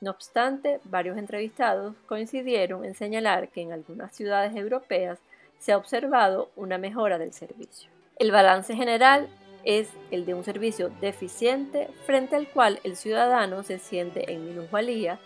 No 0.00 0.12
obstante, 0.12 0.80
varios 0.84 1.18
entrevistados 1.18 1.96
coincidieron 2.06 2.84
en 2.84 2.94
señalar 2.94 3.48
que 3.48 3.62
en 3.62 3.72
algunas 3.72 4.12
ciudades 4.12 4.54
europeas 4.54 5.18
se 5.58 5.72
ha 5.72 5.76
observado 5.76 6.50
una 6.56 6.78
mejora 6.78 7.18
del 7.18 7.32
servicio. 7.32 7.90
El 8.16 8.30
balance 8.30 8.74
general 8.74 9.28
es 9.64 9.88
el 10.10 10.26
de 10.26 10.34
un 10.34 10.44
servicio 10.44 10.90
deficiente 11.00 11.88
frente 12.04 12.36
al 12.36 12.48
cual 12.48 12.80
el 12.84 12.96
ciudadano 12.96 13.62
se 13.62 13.78
siente 13.78 14.32
en 14.32 14.46
minusvalía, 14.46 15.18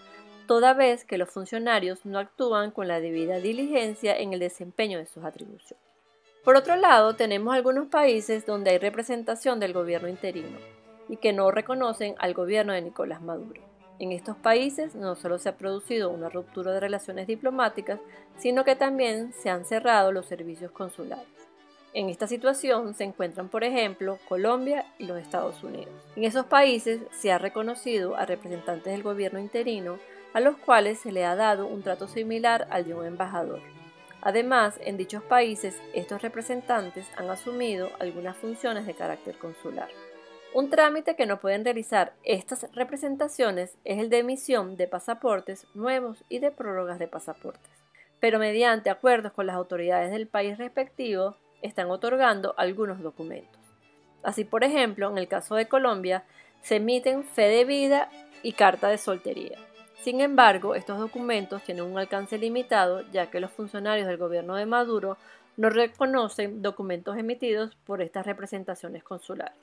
toda 0.46 0.74
vez 0.74 1.04
que 1.04 1.18
los 1.18 1.30
funcionarios 1.30 2.04
no 2.06 2.18
actúan 2.18 2.70
con 2.70 2.88
la 2.88 3.00
debida 3.00 3.38
diligencia 3.38 4.16
en 4.16 4.32
el 4.32 4.40
desempeño 4.40 4.98
de 4.98 5.06
sus 5.06 5.24
atribuciones. 5.24 5.84
Por 6.44 6.54
otro 6.56 6.76
lado, 6.76 7.16
tenemos 7.16 7.54
algunos 7.54 7.88
países 7.88 8.46
donde 8.46 8.70
hay 8.70 8.78
representación 8.78 9.58
del 9.58 9.72
gobierno 9.72 10.08
interino, 10.08 10.58
y 11.08 11.16
que 11.16 11.32
no 11.32 11.50
reconocen 11.50 12.14
al 12.18 12.34
gobierno 12.34 12.72
de 12.72 12.82
Nicolás 12.82 13.20
Maduro. 13.20 13.62
En 13.98 14.12
estos 14.12 14.36
países 14.36 14.94
no 14.94 15.14
solo 15.14 15.38
se 15.38 15.48
ha 15.48 15.56
producido 15.56 16.10
una 16.10 16.28
ruptura 16.28 16.72
de 16.72 16.80
relaciones 16.80 17.26
diplomáticas, 17.26 17.98
sino 18.36 18.64
que 18.64 18.76
también 18.76 19.32
se 19.32 19.48
han 19.48 19.64
cerrado 19.64 20.12
los 20.12 20.26
servicios 20.26 20.70
consulares. 20.70 21.35
En 21.96 22.10
esta 22.10 22.26
situación 22.26 22.92
se 22.92 23.04
encuentran, 23.04 23.48
por 23.48 23.64
ejemplo, 23.64 24.18
Colombia 24.28 24.84
y 24.98 25.06
los 25.06 25.18
Estados 25.18 25.62
Unidos. 25.64 25.94
En 26.14 26.24
esos 26.24 26.44
países 26.44 27.00
se 27.10 27.32
ha 27.32 27.38
reconocido 27.38 28.16
a 28.16 28.26
representantes 28.26 28.92
del 28.92 29.02
gobierno 29.02 29.38
interino, 29.38 29.98
a 30.34 30.40
los 30.40 30.58
cuales 30.58 30.98
se 30.98 31.10
le 31.10 31.24
ha 31.24 31.34
dado 31.36 31.66
un 31.66 31.82
trato 31.82 32.06
similar 32.06 32.66
al 32.68 32.84
de 32.84 32.92
un 32.92 33.06
embajador. 33.06 33.60
Además, 34.20 34.78
en 34.84 34.98
dichos 34.98 35.22
países, 35.22 35.80
estos 35.94 36.20
representantes 36.20 37.06
han 37.16 37.30
asumido 37.30 37.88
algunas 37.98 38.36
funciones 38.36 38.84
de 38.84 38.92
carácter 38.92 39.38
consular. 39.38 39.88
Un 40.52 40.68
trámite 40.68 41.16
que 41.16 41.24
no 41.24 41.40
pueden 41.40 41.64
realizar 41.64 42.12
estas 42.24 42.70
representaciones 42.74 43.78
es 43.84 43.98
el 44.00 44.10
de 44.10 44.18
emisión 44.18 44.76
de 44.76 44.86
pasaportes 44.86 45.66
nuevos 45.72 46.24
y 46.28 46.40
de 46.40 46.50
prórrogas 46.50 46.98
de 46.98 47.08
pasaportes, 47.08 47.72
pero 48.20 48.38
mediante 48.38 48.90
acuerdos 48.90 49.32
con 49.32 49.46
las 49.46 49.56
autoridades 49.56 50.10
del 50.10 50.26
país 50.26 50.58
respectivo 50.58 51.36
están 51.66 51.90
otorgando 51.90 52.54
algunos 52.56 53.02
documentos. 53.02 53.60
Así, 54.22 54.44
por 54.44 54.64
ejemplo, 54.64 55.10
en 55.10 55.18
el 55.18 55.28
caso 55.28 55.54
de 55.54 55.68
Colombia, 55.68 56.24
se 56.62 56.76
emiten 56.76 57.24
fe 57.24 57.42
de 57.42 57.64
vida 57.64 58.10
y 58.42 58.52
carta 58.52 58.88
de 58.88 58.98
soltería. 58.98 59.58
Sin 60.02 60.20
embargo, 60.20 60.74
estos 60.74 60.98
documentos 60.98 61.62
tienen 61.62 61.84
un 61.84 61.98
alcance 61.98 62.38
limitado 62.38 63.02
ya 63.12 63.30
que 63.30 63.40
los 63.40 63.50
funcionarios 63.50 64.06
del 64.06 64.18
gobierno 64.18 64.54
de 64.56 64.66
Maduro 64.66 65.16
no 65.56 65.70
reconocen 65.70 66.62
documentos 66.62 67.16
emitidos 67.16 67.76
por 67.86 68.02
estas 68.02 68.26
representaciones 68.26 69.02
consulares. 69.02 69.56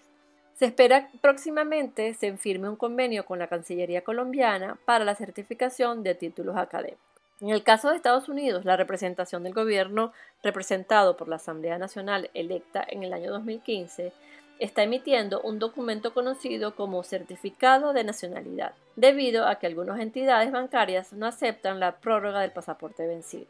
Se 0.55 0.65
espera 0.65 1.09
próximamente 1.21 2.13
se 2.13 2.35
firme 2.37 2.69
un 2.69 2.75
convenio 2.75 3.25
con 3.25 3.39
la 3.39 3.47
Cancillería 3.47 4.03
colombiana 4.03 4.77
para 4.85 5.05
la 5.05 5.15
certificación 5.15 6.03
de 6.03 6.15
títulos 6.15 6.57
académicos. 6.57 7.12
En 7.43 7.49
el 7.49 7.61
caso 7.61 7.89
de 7.89 7.97
Estados 7.97 8.29
Unidos, 8.29 8.63
la 8.63 8.77
representación 8.77 9.43
del 9.43 9.53
gobierno 9.53 10.13
representado 10.43 11.17
por 11.17 11.27
la 11.27 11.35
Asamblea 11.35 11.77
Nacional 11.77 12.29
electa 12.33 12.85
en 12.87 13.03
el 13.03 13.11
año 13.11 13.31
2015 13.31 14.13
está 14.59 14.83
emitiendo 14.83 15.41
un 15.41 15.59
documento 15.59 16.13
conocido 16.13 16.73
como 16.73 17.03
certificado 17.03 17.91
de 17.91 18.05
nacionalidad, 18.05 18.71
debido 18.95 19.45
a 19.45 19.55
que 19.55 19.67
algunas 19.67 19.99
entidades 19.99 20.53
bancarias 20.53 21.11
no 21.11 21.25
aceptan 21.25 21.81
la 21.81 21.97
prórroga 21.97 22.39
del 22.39 22.53
pasaporte 22.53 23.05
vencido. 23.05 23.47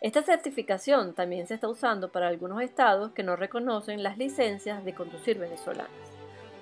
Esta 0.00 0.22
certificación 0.22 1.12
también 1.12 1.46
se 1.46 1.52
está 1.52 1.68
usando 1.68 2.10
para 2.10 2.28
algunos 2.28 2.62
estados 2.62 3.12
que 3.12 3.22
no 3.22 3.36
reconocen 3.36 4.02
las 4.02 4.16
licencias 4.16 4.82
de 4.82 4.94
conducir 4.94 5.38
venezolanas. 5.38 6.19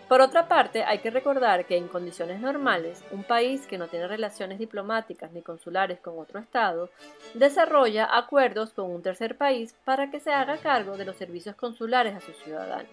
Por 0.09 0.23
otra 0.23 0.49
parte, 0.49 0.85
hay 0.85 1.01
que 1.01 1.11
recordar 1.11 1.67
que 1.67 1.77
en 1.77 1.87
condiciones 1.87 2.41
normales, 2.41 3.05
un 3.11 3.25
país 3.25 3.67
que 3.67 3.77
no 3.77 3.89
tiene 3.89 4.09
relaciones 4.09 4.59
diplomáticas 4.59 5.33
ni 5.33 5.43
consulares 5.43 6.01
con 6.01 6.19
otro 6.19 6.41
Estado, 6.41 6.89
desarrolla 7.35 8.09
acuerdos 8.11 8.73
con 8.73 8.91
un 8.91 9.03
tercer 9.03 9.37
país 9.37 9.75
para 9.85 10.11
que 10.11 10.19
se 10.19 10.33
haga 10.33 10.57
cargo 10.57 10.97
de 10.97 11.05
los 11.05 11.17
servicios 11.17 11.57
consulares 11.57 12.17
a 12.17 12.21
sus 12.21 12.37
ciudadanos. 12.39 12.91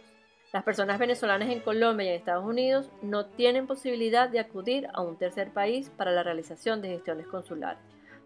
Las 0.51 0.65
personas 0.65 0.99
venezolanas 0.99 1.49
en 1.49 1.61
Colombia 1.61 2.05
y 2.05 2.09
en 2.09 2.15
Estados 2.15 2.45
Unidos 2.45 2.89
no 3.01 3.25
tienen 3.25 3.65
posibilidad 3.65 4.27
de 4.27 4.39
acudir 4.41 4.89
a 4.93 5.01
un 5.01 5.17
tercer 5.17 5.51
país 5.51 5.89
para 5.95 6.11
la 6.11 6.23
realización 6.23 6.81
de 6.81 6.89
gestiones 6.89 7.27
consulares, 7.27 7.79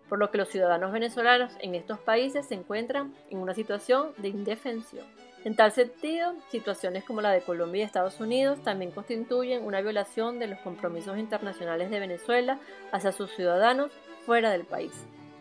por 0.09 0.17
lo 0.17 0.31
que 0.31 0.39
los 0.39 0.49
ciudadanos 0.49 0.91
venezolanos 0.91 1.53
en 1.59 1.75
estos 1.75 1.99
países 1.99 2.47
se 2.47 2.55
encuentran 2.55 3.13
en 3.29 3.37
una 3.37 3.53
situación 3.53 4.13
de 4.17 4.29
indefensión. 4.29 5.05
En 5.45 5.55
tal 5.55 5.71
sentido, 5.71 6.33
situaciones 6.49 7.05
como 7.05 7.21
la 7.21 7.31
de 7.31 7.41
Colombia 7.41 7.81
y 7.81 7.85
Estados 7.85 8.19
Unidos 8.19 8.61
también 8.61 8.91
constituyen 8.91 9.63
una 9.63 9.79
violación 9.79 10.37
de 10.37 10.47
los 10.47 10.59
compromisos 10.59 11.17
internacionales 11.17 11.89
de 11.89 11.99
Venezuela 11.99 12.59
hacia 12.91 13.13
sus 13.13 13.31
ciudadanos 13.31 13.91
fuera 14.25 14.51
del 14.51 14.65
país, 14.65 14.91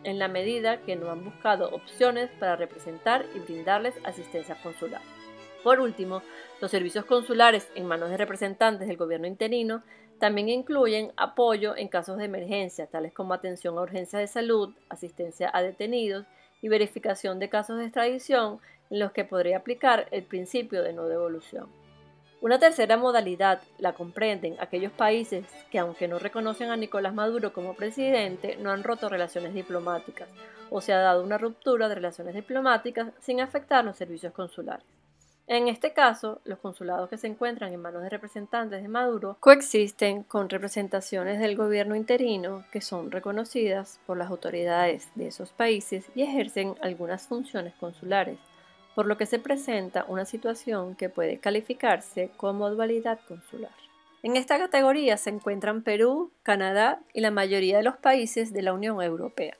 en 0.05 0.17
la 0.17 0.29
medida 0.29 0.81
que 0.83 0.95
no 0.95 1.11
han 1.11 1.25
buscado 1.25 1.69
opciones 1.71 2.29
para 2.39 2.55
representar 2.55 3.25
y 3.35 3.39
brindarles 3.39 3.93
asistencia 4.05 4.55
consular. 4.63 5.01
Por 5.65 5.81
último, 5.81 6.21
los 6.61 6.71
servicios 6.71 7.03
consulares 7.03 7.67
en 7.75 7.85
manos 7.85 8.09
de 8.09 8.15
representantes 8.15 8.87
del 8.87 8.95
gobierno 8.95 9.27
interino 9.27 9.83
también 10.17 10.47
incluyen 10.47 11.11
apoyo 11.17 11.75
en 11.75 11.89
casos 11.89 12.17
de 12.17 12.25
emergencia, 12.25 12.87
tales 12.87 13.13
como 13.13 13.33
atención 13.33 13.77
a 13.77 13.81
urgencias 13.81 14.21
de 14.21 14.27
salud, 14.27 14.73
asistencia 14.87 15.51
a 15.53 15.61
detenidos 15.61 16.25
y 16.61 16.69
verificación 16.69 17.39
de 17.39 17.49
casos 17.49 17.77
de 17.77 17.85
extradición 17.85 18.59
en 18.89 18.99
los 18.99 19.11
que 19.11 19.25
podría 19.25 19.57
aplicar 19.57 20.07
el 20.11 20.23
principio 20.23 20.83
de 20.83 20.93
no 20.93 21.07
devolución. 21.07 21.67
Una 22.41 22.57
tercera 22.57 22.95
modalidad 22.95 23.61
la 23.79 23.93
comprenden 23.93 24.55
aquellos 24.59 24.93
países 24.93 25.45
que, 25.69 25.79
aunque 25.79 26.07
no 26.07 26.19
reconocen 26.19 26.69
a 26.69 26.77
Nicolás 26.77 27.13
Maduro 27.13 27.51
como 27.51 27.73
presidente, 27.73 28.55
no 28.61 28.71
han 28.71 28.83
roto 28.83 29.09
relaciones 29.09 29.53
diplomáticas 29.53 30.29
o 30.69 30.79
se 30.79 30.93
ha 30.93 30.99
dado 30.99 31.23
una 31.23 31.37
ruptura 31.37 31.89
de 31.89 31.95
relaciones 31.95 32.35
diplomáticas 32.35 33.11
sin 33.19 33.41
afectar 33.41 33.83
los 33.83 33.97
servicios 33.97 34.31
consulares. 34.31 34.98
En 35.49 35.67
este 35.67 35.93
caso, 35.93 36.41
los 36.45 36.59
consulados 36.59 37.09
que 37.09 37.17
se 37.17 37.25
encuentran 37.25 37.73
en 37.73 37.81
manos 37.81 38.03
de 38.03 38.09
representantes 38.09 38.83
de 38.83 38.87
Maduro 38.87 39.35
coexisten 39.39 40.21
con 40.21 40.47
representaciones 40.47 41.39
del 41.39 41.55
gobierno 41.55 41.95
interino 41.95 42.65
que 42.71 42.81
son 42.81 43.09
reconocidas 43.09 43.99
por 44.05 44.15
las 44.15 44.29
autoridades 44.29 45.09
de 45.15 45.29
esos 45.29 45.49
países 45.49 46.05
y 46.13 46.21
ejercen 46.21 46.75
algunas 46.81 47.25
funciones 47.25 47.73
consulares, 47.79 48.37
por 48.93 49.07
lo 49.07 49.17
que 49.17 49.25
se 49.25 49.39
presenta 49.39 50.05
una 50.07 50.25
situación 50.25 50.93
que 50.93 51.09
puede 51.09 51.39
calificarse 51.39 52.29
como 52.37 52.69
dualidad 52.69 53.19
consular. 53.27 53.73
En 54.21 54.35
esta 54.35 54.59
categoría 54.59 55.17
se 55.17 55.31
encuentran 55.31 55.81
Perú, 55.81 56.31
Canadá 56.43 56.99
y 57.11 57.21
la 57.21 57.31
mayoría 57.31 57.77
de 57.77 57.83
los 57.83 57.97
países 57.97 58.53
de 58.53 58.61
la 58.61 58.73
Unión 58.73 59.01
Europea. 59.01 59.57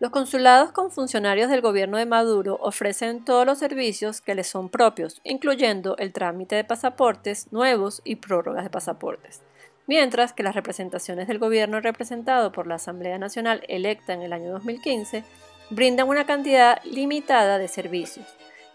Los 0.00 0.12
consulados 0.12 0.72
con 0.72 0.90
funcionarios 0.90 1.50
del 1.50 1.60
gobierno 1.60 1.98
de 1.98 2.06
Maduro 2.06 2.56
ofrecen 2.62 3.22
todos 3.22 3.44
los 3.44 3.58
servicios 3.58 4.22
que 4.22 4.34
les 4.34 4.46
son 4.46 4.70
propios, 4.70 5.20
incluyendo 5.24 5.94
el 5.98 6.14
trámite 6.14 6.56
de 6.56 6.64
pasaportes 6.64 7.52
nuevos 7.52 8.00
y 8.02 8.16
prórrogas 8.16 8.64
de 8.64 8.70
pasaportes, 8.70 9.42
mientras 9.86 10.32
que 10.32 10.42
las 10.42 10.54
representaciones 10.54 11.28
del 11.28 11.38
gobierno 11.38 11.82
representado 11.82 12.50
por 12.50 12.66
la 12.66 12.76
Asamblea 12.76 13.18
Nacional 13.18 13.62
electa 13.68 14.14
en 14.14 14.22
el 14.22 14.32
año 14.32 14.52
2015 14.52 15.22
brindan 15.68 16.08
una 16.08 16.24
cantidad 16.24 16.82
limitada 16.84 17.58
de 17.58 17.68
servicios, 17.68 18.26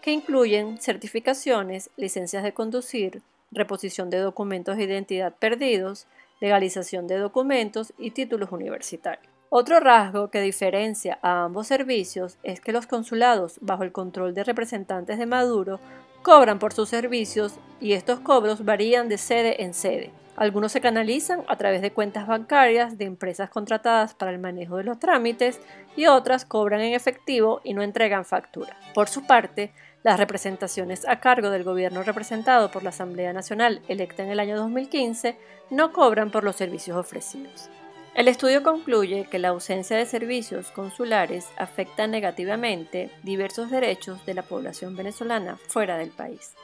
que 0.02 0.12
incluyen 0.12 0.80
certificaciones, 0.80 1.90
licencias 1.96 2.44
de 2.44 2.54
conducir, 2.54 3.20
reposición 3.50 4.10
de 4.10 4.18
documentos 4.18 4.76
de 4.76 4.84
identidad 4.84 5.34
perdidos, 5.34 6.06
legalización 6.40 7.08
de 7.08 7.18
documentos 7.18 7.92
y 7.98 8.12
títulos 8.12 8.52
universitarios. 8.52 9.35
Otro 9.48 9.78
rasgo 9.78 10.28
que 10.28 10.40
diferencia 10.40 11.18
a 11.22 11.44
ambos 11.44 11.68
servicios 11.68 12.36
es 12.42 12.60
que 12.60 12.72
los 12.72 12.86
consulados, 12.86 13.58
bajo 13.60 13.84
el 13.84 13.92
control 13.92 14.34
de 14.34 14.42
representantes 14.42 15.18
de 15.18 15.26
Maduro, 15.26 15.78
cobran 16.22 16.58
por 16.58 16.72
sus 16.72 16.88
servicios 16.88 17.54
y 17.80 17.92
estos 17.92 18.18
cobros 18.18 18.64
varían 18.64 19.08
de 19.08 19.18
sede 19.18 19.62
en 19.62 19.72
sede. 19.72 20.10
Algunos 20.34 20.72
se 20.72 20.80
canalizan 20.80 21.44
a 21.46 21.56
través 21.56 21.80
de 21.80 21.92
cuentas 21.92 22.26
bancarias 22.26 22.98
de 22.98 23.04
empresas 23.04 23.48
contratadas 23.48 24.14
para 24.14 24.32
el 24.32 24.40
manejo 24.40 24.76
de 24.76 24.84
los 24.84 24.98
trámites 24.98 25.60
y 25.94 26.06
otras 26.06 26.44
cobran 26.44 26.80
en 26.80 26.94
efectivo 26.94 27.60
y 27.62 27.72
no 27.72 27.82
entregan 27.82 28.24
factura. 28.24 28.76
Por 28.94 29.08
su 29.08 29.26
parte, 29.26 29.72
las 30.02 30.18
representaciones 30.18 31.06
a 31.08 31.20
cargo 31.20 31.50
del 31.50 31.64
gobierno 31.64 32.02
representado 32.02 32.70
por 32.70 32.82
la 32.82 32.90
Asamblea 32.90 33.32
Nacional 33.32 33.80
electa 33.86 34.24
en 34.24 34.30
el 34.30 34.40
año 34.40 34.56
2015 34.56 35.38
no 35.70 35.92
cobran 35.92 36.32
por 36.32 36.42
los 36.44 36.56
servicios 36.56 36.96
ofrecidos. 36.96 37.70
El 38.16 38.28
estudio 38.28 38.62
concluye 38.62 39.26
que 39.30 39.38
la 39.38 39.48
ausencia 39.48 39.94
de 39.94 40.06
servicios 40.06 40.70
consulares 40.70 41.48
afecta 41.58 42.06
negativamente 42.06 43.10
diversos 43.22 43.70
derechos 43.70 44.24
de 44.24 44.32
la 44.32 44.42
población 44.42 44.96
venezolana 44.96 45.58
fuera 45.68 45.98
del 45.98 46.08
país, 46.08 46.54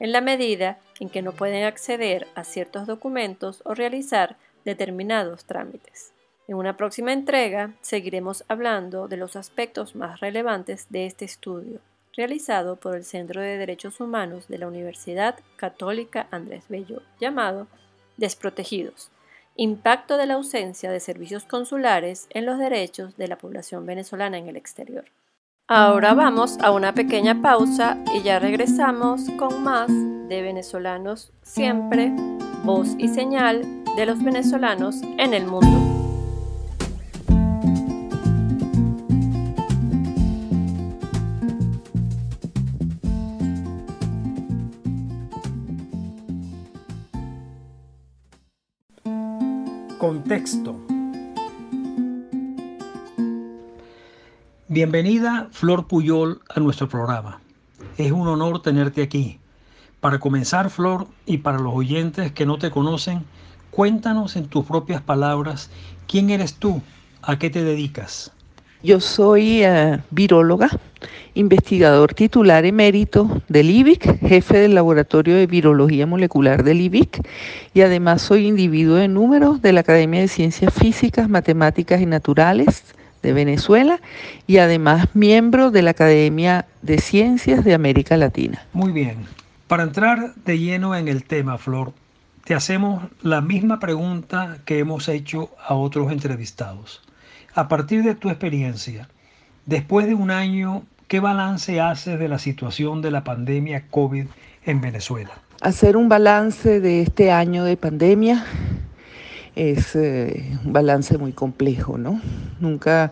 en 0.00 0.12
la 0.12 0.20
medida 0.20 0.78
en 1.00 1.08
que 1.08 1.22
no 1.22 1.32
pueden 1.32 1.64
acceder 1.64 2.26
a 2.34 2.44
ciertos 2.44 2.86
documentos 2.86 3.62
o 3.64 3.72
realizar 3.72 4.36
determinados 4.66 5.46
trámites. 5.46 6.12
En 6.46 6.56
una 6.56 6.76
próxima 6.76 7.14
entrega 7.14 7.72
seguiremos 7.80 8.44
hablando 8.46 9.08
de 9.08 9.16
los 9.16 9.34
aspectos 9.34 9.96
más 9.96 10.20
relevantes 10.20 10.88
de 10.90 11.06
este 11.06 11.24
estudio, 11.24 11.80
realizado 12.14 12.76
por 12.76 12.94
el 12.94 13.04
Centro 13.04 13.40
de 13.40 13.56
Derechos 13.56 13.98
Humanos 14.00 14.46
de 14.48 14.58
la 14.58 14.66
Universidad 14.66 15.38
Católica 15.56 16.26
Andrés 16.30 16.64
Bello, 16.68 17.00
llamado 17.18 17.66
Desprotegidos 18.18 19.10
Impacto 19.60 20.16
de 20.16 20.26
la 20.26 20.34
ausencia 20.34 20.92
de 20.92 21.00
servicios 21.00 21.42
consulares 21.42 22.28
en 22.30 22.46
los 22.46 22.60
derechos 22.60 23.16
de 23.16 23.26
la 23.26 23.38
población 23.38 23.86
venezolana 23.86 24.38
en 24.38 24.46
el 24.46 24.56
exterior. 24.56 25.06
Ahora 25.66 26.14
vamos 26.14 26.58
a 26.60 26.70
una 26.70 26.94
pequeña 26.94 27.42
pausa 27.42 27.98
y 28.14 28.22
ya 28.22 28.38
regresamos 28.38 29.28
con 29.36 29.64
más 29.64 29.88
de 29.88 30.42
venezolanos 30.42 31.32
siempre, 31.42 32.12
voz 32.62 32.90
y 32.98 33.08
señal 33.08 33.64
de 33.96 34.06
los 34.06 34.22
venezolanos 34.22 35.02
en 35.02 35.34
el 35.34 35.44
mundo. 35.44 35.87
Contexto. 49.98 50.76
Bienvenida 54.68 55.48
Flor 55.50 55.88
Puyol 55.88 56.40
a 56.48 56.60
nuestro 56.60 56.88
programa. 56.88 57.40
Es 57.96 58.12
un 58.12 58.28
honor 58.28 58.62
tenerte 58.62 59.02
aquí. 59.02 59.40
Para 60.00 60.20
comenzar, 60.20 60.70
Flor, 60.70 61.08
y 61.26 61.38
para 61.38 61.58
los 61.58 61.74
oyentes 61.74 62.30
que 62.30 62.46
no 62.46 62.58
te 62.58 62.70
conocen, 62.70 63.24
cuéntanos 63.72 64.36
en 64.36 64.46
tus 64.46 64.64
propias 64.64 65.02
palabras 65.02 65.68
quién 66.06 66.30
eres 66.30 66.54
tú, 66.54 66.80
a 67.22 67.40
qué 67.40 67.50
te 67.50 67.64
dedicas. 67.64 68.32
Yo 68.80 69.00
soy 69.00 69.66
uh, 69.66 69.98
viróloga, 70.10 70.70
investigador 71.34 72.14
titular 72.14 72.64
emérito 72.64 73.42
del 73.48 73.70
IBIC, 73.70 74.20
jefe 74.20 74.58
del 74.58 74.76
Laboratorio 74.76 75.34
de 75.34 75.48
Virología 75.48 76.06
Molecular 76.06 76.62
del 76.62 76.80
IBIC 76.82 77.26
y 77.74 77.80
además 77.80 78.22
soy 78.22 78.46
individuo 78.46 78.94
de 78.94 79.08
números 79.08 79.60
de 79.62 79.72
la 79.72 79.80
Academia 79.80 80.20
de 80.20 80.28
Ciencias 80.28 80.72
Físicas, 80.72 81.28
Matemáticas 81.28 82.00
y 82.00 82.06
Naturales 82.06 82.84
de 83.20 83.32
Venezuela 83.32 84.00
y 84.46 84.58
además 84.58 85.08
miembro 85.12 85.72
de 85.72 85.82
la 85.82 85.90
Academia 85.90 86.66
de 86.82 86.98
Ciencias 86.98 87.64
de 87.64 87.74
América 87.74 88.16
Latina. 88.16 88.64
Muy 88.72 88.92
bien. 88.92 89.26
Para 89.66 89.82
entrar 89.82 90.36
de 90.44 90.56
lleno 90.56 90.94
en 90.94 91.08
el 91.08 91.24
tema, 91.24 91.58
Flor, 91.58 91.92
te 92.44 92.54
hacemos 92.54 93.02
la 93.22 93.40
misma 93.40 93.80
pregunta 93.80 94.58
que 94.64 94.78
hemos 94.78 95.08
hecho 95.08 95.50
a 95.66 95.74
otros 95.74 96.12
entrevistados. 96.12 97.02
A 97.58 97.66
partir 97.66 98.04
de 98.04 98.14
tu 98.14 98.28
experiencia, 98.28 99.08
después 99.66 100.06
de 100.06 100.14
un 100.14 100.30
año, 100.30 100.84
¿qué 101.08 101.18
balance 101.18 101.80
haces 101.80 102.16
de 102.16 102.28
la 102.28 102.38
situación 102.38 103.02
de 103.02 103.10
la 103.10 103.24
pandemia 103.24 103.88
COVID 103.90 104.26
en 104.64 104.80
Venezuela? 104.80 105.32
Hacer 105.60 105.96
un 105.96 106.08
balance 106.08 106.78
de 106.78 107.02
este 107.02 107.32
año 107.32 107.64
de 107.64 107.76
pandemia 107.76 108.46
es 109.56 109.96
eh, 109.96 110.56
un 110.64 110.72
balance 110.72 111.18
muy 111.18 111.32
complejo, 111.32 111.98
¿no? 111.98 112.20
Nunca 112.60 113.10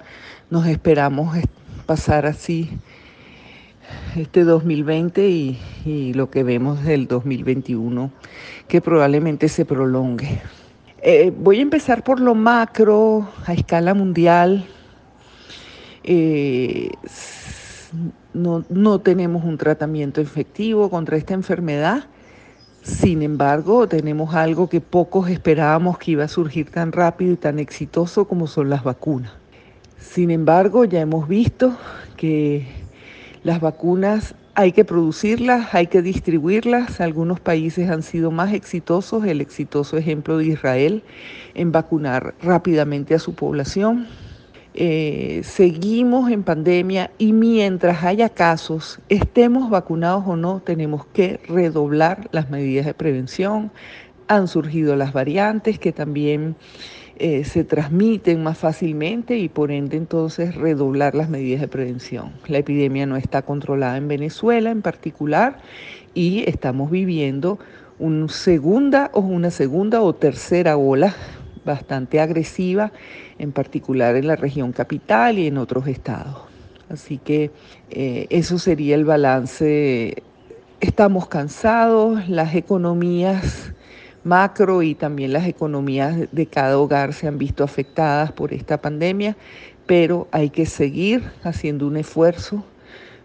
nos 0.49 0.69
esperamos 0.69 1.37
pasar 1.85 2.25
así 2.25 2.71
este 4.15 4.45
2020 4.45 5.29
y, 5.29 5.59
y 5.85 6.15
lo 6.15 6.31
que 6.31 6.45
vemos 6.45 6.85
del 6.85 7.09
2021, 7.09 8.13
que 8.69 8.81
probablemente 8.81 9.49
se 9.49 9.65
prolongue. 9.65 10.41
Eh, 11.09 11.33
voy 11.39 11.61
a 11.61 11.63
empezar 11.63 12.03
por 12.03 12.19
lo 12.19 12.35
macro, 12.35 13.29
a 13.47 13.53
escala 13.53 13.95
mundial. 13.95 14.67
Eh, 16.03 16.91
no, 18.35 18.65
no 18.69 18.99
tenemos 18.99 19.45
un 19.45 19.57
tratamiento 19.57 20.21
efectivo 20.21 20.91
contra 20.91 21.17
esta 21.17 21.33
enfermedad. 21.33 22.07
Sin 22.83 23.23
embargo, 23.23 23.87
tenemos 23.87 24.35
algo 24.35 24.69
que 24.69 24.81
pocos 24.81 25.31
esperábamos 25.31 25.97
que 25.97 26.11
iba 26.11 26.25
a 26.25 26.29
surgir 26.29 26.73
tan 26.73 26.91
rápido 26.91 27.35
y 27.35 27.37
tan 27.37 27.61
exitoso 27.61 28.27
como 28.27 28.49
son 28.49 28.69
las 28.69 28.83
vacunas. 28.83 29.31
Sin 30.01 30.33
embargo, 30.33 30.87
ya 30.87 31.03
hemos 31.03 31.29
visto 31.29 31.77
que 32.17 32.67
las 33.45 33.61
vacunas 33.61 34.35
hay 34.59 34.73
que 34.73 34.87
producirlas, 34.87 35.75
hay 35.75 35.87
que 35.87 36.01
distribuirlas. 36.01 37.03
Algunos 37.03 37.41
países 37.41 37.91
han 37.91 38.03
sido 38.03 38.31
más 38.31 38.55
exitosos, 38.55 39.27
el 39.27 39.43
exitoso 39.43 39.99
ejemplo 39.99 40.39
de 40.39 40.47
Israel 40.47 41.03
en 41.55 41.73
vacunar 41.73 42.35
rápidamente 42.41 43.15
a 43.15 43.19
su 43.19 43.35
población. 43.35 44.07
Eh, 44.73 45.43
seguimos 45.45 46.31
en 46.31 46.43
pandemia 46.43 47.11
y 47.19 47.35
mientras 47.35 48.03
haya 48.03 48.31
casos, 48.31 48.99
estemos 49.11 49.69
vacunados 49.69 50.25
o 50.27 50.37
no, 50.37 50.61
tenemos 50.61 51.05
que 51.05 51.39
redoblar 51.49 52.29
las 52.33 52.49
medidas 52.49 52.87
de 52.87 52.95
prevención. 52.95 53.71
Han 54.27 54.49
surgido 54.49 54.97
las 54.97 55.13
variantes 55.13 55.79
que 55.79 55.93
también 55.93 56.57
eh, 57.19 57.45
se 57.45 57.65
transmiten 57.65 58.43
más 58.43 58.59
fácilmente 58.59 59.39
y 59.39 59.49
por 59.49 59.71
ende 59.71 59.97
entonces 59.97 60.55
redoblar 60.55 61.15
las 61.15 61.31
medidas 61.31 61.63
de 61.63 61.69
prevención. 61.69 62.33
La 62.47 62.59
epidemia 62.59 63.07
no 63.07 63.17
está 63.17 63.43
controlada 63.43 63.97
en 63.97 64.07
Venezuela 64.07 64.71
en 64.71 64.83
particular 64.83 65.59
y 66.13 66.45
estamos 66.47 66.91
viviendo 66.91 67.59
una 67.99 68.29
segunda 68.29 69.11
o 69.15 69.21
una 69.21 69.51
segunda 69.51 70.03
o 70.03 70.15
tercera 70.15 70.77
ola 70.77 71.15
bastante 71.65 72.21
agresiva, 72.21 72.93
en 73.39 73.53
particular 73.53 74.15
en 74.17 74.27
la 74.27 74.37
región 74.37 74.73
capital 74.73 75.39
y 75.39 75.47
en 75.47 75.57
otros 75.59 75.87
estados. 75.89 76.43
Así 76.91 77.19
que 77.19 77.51
eh, 77.91 78.27
eso 78.31 78.59
sería 78.59 78.95
el 78.95 79.05
balance. 79.05 80.23
Estamos 80.81 81.29
cansados, 81.29 82.29
las 82.29 82.55
economías 82.55 83.73
macro 84.27 84.83
y 84.83 84.95
también 84.95 85.33
las 85.33 85.47
economías 85.47 86.29
de 86.33 86.47
cada 86.47 86.77
hogar 86.79 87.15
se 87.15 87.29
han 87.29 87.39
visto 87.39 87.63
afectadas 87.65 88.33
por 88.33 88.53
esta 88.53 88.81
pandemia, 88.81 89.37
pero 89.87 90.29
hay 90.33 90.51
que 90.51 90.67
seguir 90.67 91.23
haciendo 91.45 91.87
un 91.87 91.97
esfuerzo 91.97 92.65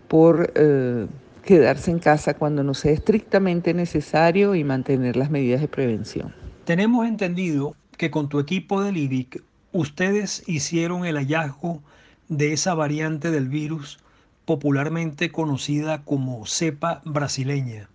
por 0.08 0.54
eh, 0.56 1.08
quedarse 1.44 1.90
en 1.90 2.00
casa 2.00 2.36
cuando 2.36 2.64
no 2.64 2.76
sea 2.76 2.92
estrictamente 2.92 3.74
necesario 3.74 4.54
y 4.54 4.64
mantener 4.64 5.18
las 5.18 5.32
medidas 5.32 5.62
de 5.62 5.68
prevención. 5.68 6.34
Tenemos 6.66 7.08
entendido 7.08 7.76
que 7.98 8.12
con 8.12 8.30
tu 8.30 8.40
equipo 8.40 8.84
del 8.84 8.98
IDIC 8.98 9.42
ustedes 9.72 10.44
hicieron 10.48 11.06
el 11.06 11.18
hallazgo 11.18 11.82
de 12.30 12.54
esa 12.54 12.76
variante 12.76 13.32
del 13.32 13.50
virus 13.50 14.00
popularmente 14.46 15.32
conocida 15.32 16.04
como 16.04 16.46
cepa 16.46 17.02
brasileña 17.06 17.90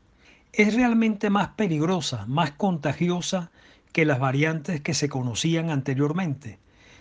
es 0.56 0.74
realmente 0.74 1.28
más 1.28 1.48
peligrosa, 1.48 2.24
más 2.26 2.52
contagiosa 2.52 3.50
que 3.92 4.06
las 4.06 4.18
variantes 4.18 4.80
que 4.80 4.94
se 4.94 5.08
conocían 5.08 5.70
anteriormente. 5.70 6.58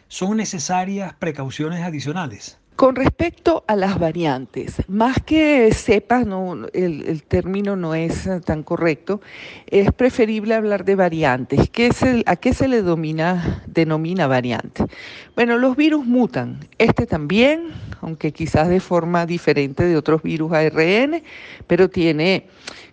Son 0.09 0.37
necesarias 0.37 1.13
precauciones 1.13 1.81
adicionales. 1.81 2.59
Con 2.75 2.97
respecto 2.97 3.63
a 3.67 3.77
las 3.77 3.97
variantes, 3.97 4.75
más 4.89 5.15
que 5.25 5.73
sepas, 5.73 6.27
no, 6.27 6.67
el, 6.73 7.23
término 7.23 7.77
no 7.77 7.95
es 7.95 8.29
tan 8.43 8.63
correcto, 8.63 9.21
es 9.67 9.93
preferible 9.93 10.55
hablar 10.55 10.83
de 10.83 10.95
variantes. 10.95 11.69
¿Qué 11.69 11.89
¿A 12.25 12.35
qué 12.35 12.53
se 12.53 12.67
le 12.67 12.81
denomina 12.81 14.27
variante? 14.27 14.83
Bueno, 15.35 15.57
los 15.57 15.77
virus 15.77 16.05
mutan, 16.05 16.59
este 16.77 17.05
también, 17.05 17.69
aunque 18.01 18.33
quizás 18.33 18.67
de 18.67 18.81
forma 18.81 19.25
diferente 19.25 19.85
de 19.85 19.95
otros 19.95 20.21
virus 20.21 20.51
ARN, 20.51 21.23
pero 21.67 21.89
tiene 21.89 22.47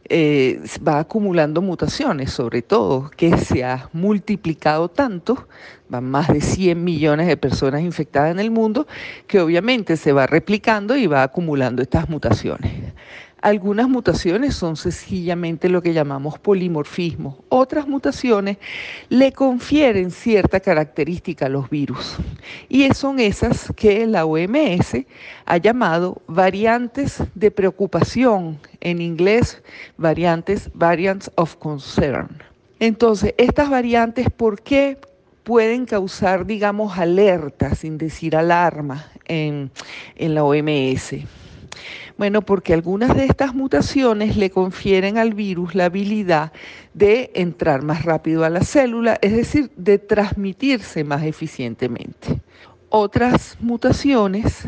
eh, 0.09 0.61
va 0.87 0.99
acumulando 0.99 1.63
mutaciones, 1.63 2.33
sobre 2.33 2.63
todo, 2.63 3.11
que 3.17 3.37
se 3.39 3.65
ha 3.65 3.89
multiplicado 3.93 4.89
tanto, 4.89 5.47
van 5.89 6.05
más 6.05 6.29
de 6.29 6.41
100 6.41 6.83
millones 6.83 7.27
de 7.27 7.37
personas 7.37 7.83
infectadas 7.83 8.31
en 8.31 8.41
el 8.41 8.51
mundo, 8.51 8.87
que 9.27 9.41
obviamente 9.41 9.97
se 9.97 10.13
va 10.13 10.27
replicando 10.27 10.97
y 10.97 11.07
va 11.07 11.23
acumulando 11.23 11.83
estas 11.83 12.09
mutaciones. 12.09 12.73
Algunas 13.43 13.89
mutaciones 13.89 14.55
son 14.55 14.77
sencillamente 14.77 15.69
lo 15.69 15.83
que 15.83 15.93
llamamos 15.93 16.39
polimorfismo. 16.39 17.43
Otras 17.49 17.89
mutaciones 17.89 18.59
le 19.09 19.33
confieren 19.33 20.13
cierta 20.13 20.61
característica 20.61 21.47
a 21.47 21.49
los 21.49 21.69
virus. 21.69 22.19
Y 22.69 22.89
son 22.95 23.19
esas 23.19 23.73
que 23.75 24.07
la 24.07 24.27
OMS 24.27 25.05
ha 25.45 25.57
llamado 25.57 26.23
variantes 26.29 27.21
de 27.35 27.51
preocupación, 27.51 28.61
en 28.81 29.03
inglés 29.03 29.61
variantes, 29.97 30.71
variants 30.73 31.29
of 31.35 31.57
concern. 31.57 32.29
Entonces, 32.79 33.35
estas 33.39 33.69
variantes, 33.69 34.31
¿por 34.31 34.63
qué 34.63 34.99
pueden 35.43 35.85
causar, 35.85 36.47
digamos, 36.47 36.97
alerta, 36.97 37.75
sin 37.75 37.99
decir 37.99 38.37
alarma, 38.37 39.05
en, 39.27 39.73
en 40.15 40.35
la 40.37 40.45
OMS? 40.45 41.42
Bueno, 42.19 42.43
porque 42.43 42.75
algunas 42.75 43.17
de 43.17 43.25
estas 43.25 43.55
mutaciones 43.55 44.37
le 44.37 44.51
confieren 44.51 45.19
al 45.19 45.35
virus 45.35 45.75
la 45.75 45.87
habilidad 45.87 46.53
de 46.95 47.31
entrar 47.35 47.83
más 47.83 48.05
rápido 48.05 48.45
a 48.45 48.51
la 48.51 48.63
célula, 48.63 49.19
es 49.23 49.33
decir, 49.33 49.71
de 49.77 49.99
transmitirse 49.99 51.05
más 51.05 51.25
eficientemente. 51.25 52.41
Otras 52.91 53.57
mutaciones 53.61 54.67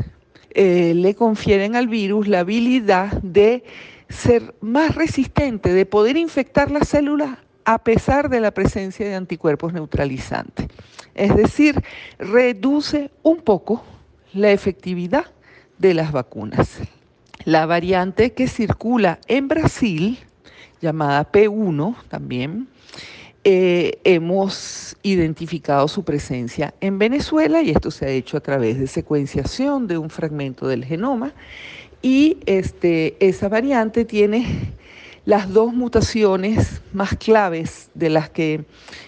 eh, 0.50 0.94
le 0.94 1.14
confieren 1.14 1.76
al 1.76 1.88
virus 1.88 2.28
la 2.28 2.40
habilidad 2.40 3.12
de 3.22 3.64
ser 4.08 4.54
más 4.60 4.94
resistente, 4.94 5.72
de 5.72 5.86
poder 5.86 6.16
infectar 6.16 6.70
las 6.70 6.88
células 6.88 7.38
a 7.64 7.78
pesar 7.78 8.28
de 8.28 8.40
la 8.40 8.52
presencia 8.52 9.06
de 9.06 9.14
anticuerpos 9.14 9.72
neutralizantes. 9.72 10.68
Es 11.14 11.34
decir, 11.36 11.82
reduce 12.18 13.10
un 13.22 13.38
poco 13.38 13.84
la 14.32 14.50
efectividad 14.50 15.26
de 15.78 15.94
las 15.94 16.12
vacunas. 16.12 16.78
La 17.44 17.66
variante 17.66 18.32
que 18.32 18.48
circula 18.48 19.18
en 19.28 19.48
Brasil, 19.48 20.18
llamada 20.80 21.30
P1 21.30 21.96
también, 22.08 22.68
eh, 23.46 23.98
hemos 24.04 24.96
identificado 25.02 25.86
su 25.88 26.02
presencia 26.02 26.72
en 26.80 26.98
Venezuela 26.98 27.60
y 27.60 27.70
esto 27.70 27.90
se 27.90 28.06
ha 28.06 28.08
hecho 28.08 28.38
a 28.38 28.40
través 28.40 28.78
de 28.78 28.86
secuenciación 28.86 29.86
de 29.86 29.98
un 29.98 30.08
fragmento 30.08 30.66
del 30.66 30.82
genoma 30.82 31.34
y 32.00 32.38
este, 32.46 33.16
esa 33.20 33.50
variante 33.50 34.06
tiene 34.06 34.72
las 35.26 35.52
dos 35.52 35.72
mutaciones 35.72 36.82
más 36.92 37.16
claves 37.16 37.90
de 37.94 38.10
las 38.10 38.30
que 38.30 38.64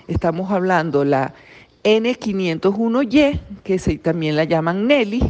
estamos 0.08 0.50
hablando, 0.50 1.04
la 1.04 1.34
N501Y, 1.84 3.40
que 3.62 3.78
también 3.98 4.36
la 4.36 4.44
llaman 4.44 4.86
Nelly, 4.86 5.22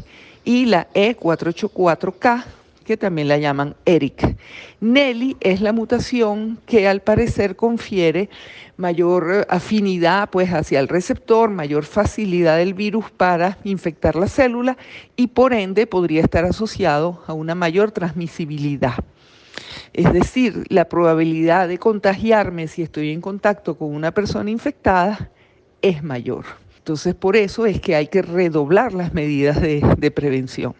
y 0.46 0.64
la 0.64 0.88
E484K, 0.94 2.44
que 2.84 2.96
también 2.96 3.26
la 3.26 3.36
llaman 3.36 3.74
ERIC. 3.84 4.36
Nelly 4.80 5.36
es 5.40 5.60
la 5.60 5.72
mutación 5.72 6.58
que 6.66 6.86
al 6.86 7.00
parecer 7.00 7.56
confiere 7.56 8.30
mayor 8.76 9.44
afinidad 9.50 10.30
pues 10.30 10.50
hacia 10.50 10.78
el 10.78 10.86
receptor, 10.86 11.50
mayor 11.50 11.84
facilidad 11.84 12.58
del 12.58 12.74
virus 12.74 13.10
para 13.10 13.58
infectar 13.64 14.14
la 14.14 14.28
célula 14.28 14.76
y 15.16 15.26
por 15.26 15.52
ende 15.52 15.88
podría 15.88 16.22
estar 16.22 16.44
asociado 16.44 17.22
a 17.26 17.32
una 17.32 17.56
mayor 17.56 17.90
transmisibilidad. 17.90 18.94
Es 19.92 20.12
decir, 20.12 20.64
la 20.68 20.88
probabilidad 20.88 21.66
de 21.66 21.78
contagiarme 21.78 22.68
si 22.68 22.82
estoy 22.82 23.10
en 23.10 23.20
contacto 23.20 23.76
con 23.76 23.92
una 23.92 24.12
persona 24.12 24.48
infectada 24.48 25.30
es 25.82 26.04
mayor. 26.04 26.44
Entonces, 26.86 27.16
por 27.16 27.34
eso 27.34 27.66
es 27.66 27.80
que 27.80 27.96
hay 27.96 28.06
que 28.06 28.22
redoblar 28.22 28.94
las 28.94 29.12
medidas 29.12 29.60
de, 29.60 29.82
de 29.98 30.10
prevención. 30.12 30.76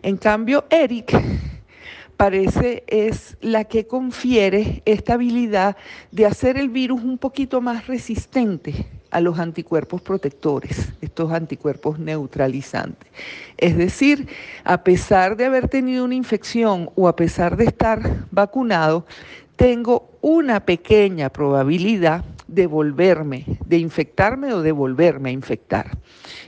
En 0.00 0.16
cambio, 0.16 0.64
Eric 0.70 1.14
parece 2.16 2.82
es 2.86 3.36
la 3.42 3.64
que 3.64 3.86
confiere 3.86 4.80
esta 4.86 5.12
habilidad 5.12 5.76
de 6.10 6.24
hacer 6.24 6.56
el 6.56 6.70
virus 6.70 7.02
un 7.02 7.18
poquito 7.18 7.60
más 7.60 7.88
resistente 7.88 8.86
a 9.10 9.20
los 9.20 9.38
anticuerpos 9.38 10.00
protectores, 10.00 10.88
estos 11.02 11.30
anticuerpos 11.30 11.98
neutralizantes. 11.98 13.10
Es 13.58 13.76
decir, 13.76 14.26
a 14.64 14.82
pesar 14.82 15.36
de 15.36 15.44
haber 15.44 15.68
tenido 15.68 16.06
una 16.06 16.14
infección 16.14 16.88
o 16.94 17.06
a 17.06 17.16
pesar 17.16 17.58
de 17.58 17.66
estar 17.66 18.00
vacunado, 18.30 19.04
tengo 19.56 20.10
una 20.20 20.60
pequeña 20.60 21.30
probabilidad 21.30 22.24
de 22.46 22.66
volverme, 22.66 23.44
de 23.64 23.78
infectarme 23.78 24.52
o 24.52 24.62
de 24.62 24.72
volverme 24.72 25.30
a 25.30 25.32
infectar. 25.32 25.98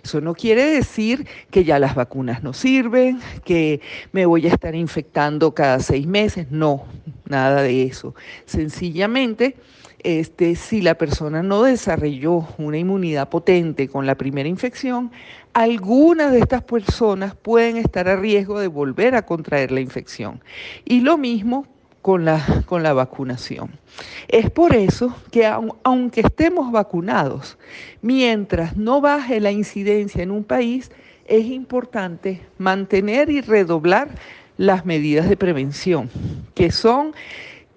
Eso 0.03 0.21
no 0.21 0.35
quiere 0.35 0.65
decir 0.65 1.27
que 1.51 1.65
ya 1.65 1.79
las 1.79 1.95
vacunas 1.95 2.43
no 2.43 2.53
sirven, 2.53 3.21
que 3.45 3.81
me 4.13 4.27
voy 4.27 4.47
a 4.47 4.53
estar 4.53 4.75
infectando 4.75 5.55
cada 5.55 5.81
seis 5.81 6.07
meses, 6.07 6.49
no, 6.51 6.85
nada 7.29 7.63
de 7.63 7.85
eso. 7.85 8.15
Sencillamente, 8.45 9.57
este, 10.01 10.55
si 10.55 10.83
la 10.83 10.95
persona 10.95 11.43
no 11.43 11.63
desarrolló 11.63 12.47
una 12.59 12.79
inmunidad 12.79 13.29
potente 13.29 13.89
con 13.89 14.07
la 14.07 14.15
primera 14.15 14.49
infección, 14.49 15.11
algunas 15.55 16.33
de 16.33 16.41
estas 16.41 16.63
personas 16.63 17.35
pueden 17.35 17.79
estar 17.79 18.09
a 18.09 18.17
riesgo 18.17 18.61
de 18.61 18.69
volver 18.69 19.15
a 19.15 19.25
contraer 19.25 19.73
la 19.73 19.81
infección. 19.81 20.43
Y 20.85 21.01
lo 21.01 21.17
mismo 21.17 21.67
con 22.07 22.25
la, 22.25 22.63
con 22.67 22.85
la 22.85 22.93
vacunación. 22.93 23.81
Es 24.29 24.49
por 24.49 24.77
eso 24.77 25.13
que 25.33 25.45
aunque 25.45 26.21
estemos 26.21 26.71
vacunados, 26.71 27.59
mientras 28.01 28.77
no 28.77 29.01
baje 29.01 29.41
la 29.41 29.51
incidencia 29.51 30.23
en 30.23 30.31
un 30.31 30.45
país, 30.45 30.93
es 31.27 31.47
importante 31.47 32.43
mantener 32.59 33.29
y 33.29 33.41
redoblar 33.41 34.11
las 34.57 34.87
medidas 34.87 35.29
de 35.29 35.37
prevención, 35.37 36.09
que 36.55 36.71
son 36.71 37.13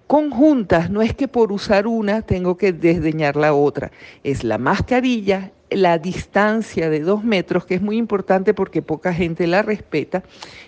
conjuntas, 0.05 0.91
no 0.91 1.01
es 1.01 1.15
que 1.15 1.27
por 1.27 1.51
usar 1.51 1.87
una 1.87 2.21
tengo 2.21 2.55
que 2.55 2.71
desdeñar 2.71 3.35
la 3.35 3.55
otra, 3.55 3.91
es 4.23 4.43
la 4.43 4.59
mascarilla, 4.59 5.51
la 5.71 5.97
distancia 5.97 6.89
de 6.91 6.99
dos 6.99 7.23
metros, 7.23 7.65
que 7.65 7.75
es 7.75 7.81
muy 7.81 7.97
importante 7.97 8.53
porque 8.53 8.83
poca 8.83 9.11
gente 9.11 9.47
la 9.47 9.63
respeta, 9.63 10.21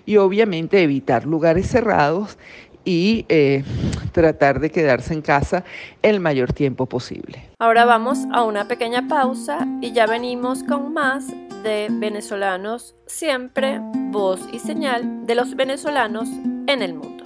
y 0.05 0.17
obviamente 0.17 0.81
evitar 0.81 1.27
lugares 1.27 1.67
cerrados 1.67 2.39
y 2.85 3.25
eh, 3.29 3.63
tratar 4.11 4.59
de 4.59 4.69
quedarse 4.69 5.13
en 5.13 5.21
casa 5.21 5.63
el 6.01 6.19
mayor 6.19 6.53
tiempo 6.53 6.85
posible. 6.85 7.49
Ahora 7.59 7.85
vamos 7.85 8.19
a 8.31 8.43
una 8.43 8.67
pequeña 8.67 9.07
pausa 9.07 9.67
y 9.81 9.91
ya 9.93 10.07
venimos 10.07 10.63
con 10.63 10.93
más 10.93 11.27
de 11.63 11.87
venezolanos 11.91 12.95
siempre, 13.05 13.79
voz 14.09 14.41
y 14.51 14.59
señal 14.59 15.25
de 15.25 15.35
los 15.35 15.55
venezolanos 15.55 16.27
en 16.67 16.81
el 16.81 16.93
mundo. 16.93 17.23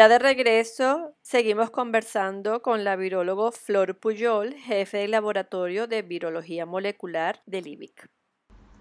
Ya 0.00 0.08
de 0.08 0.18
regreso, 0.18 1.12
seguimos 1.20 1.68
conversando 1.68 2.62
con 2.62 2.84
la 2.84 2.96
virólogo 2.96 3.52
Flor 3.52 3.98
Puyol, 3.98 4.54
jefe 4.54 4.96
del 4.96 5.10
laboratorio 5.10 5.86
de 5.88 6.00
virología 6.00 6.64
molecular 6.64 7.42
del 7.44 7.66
IBIC. 7.66 8.08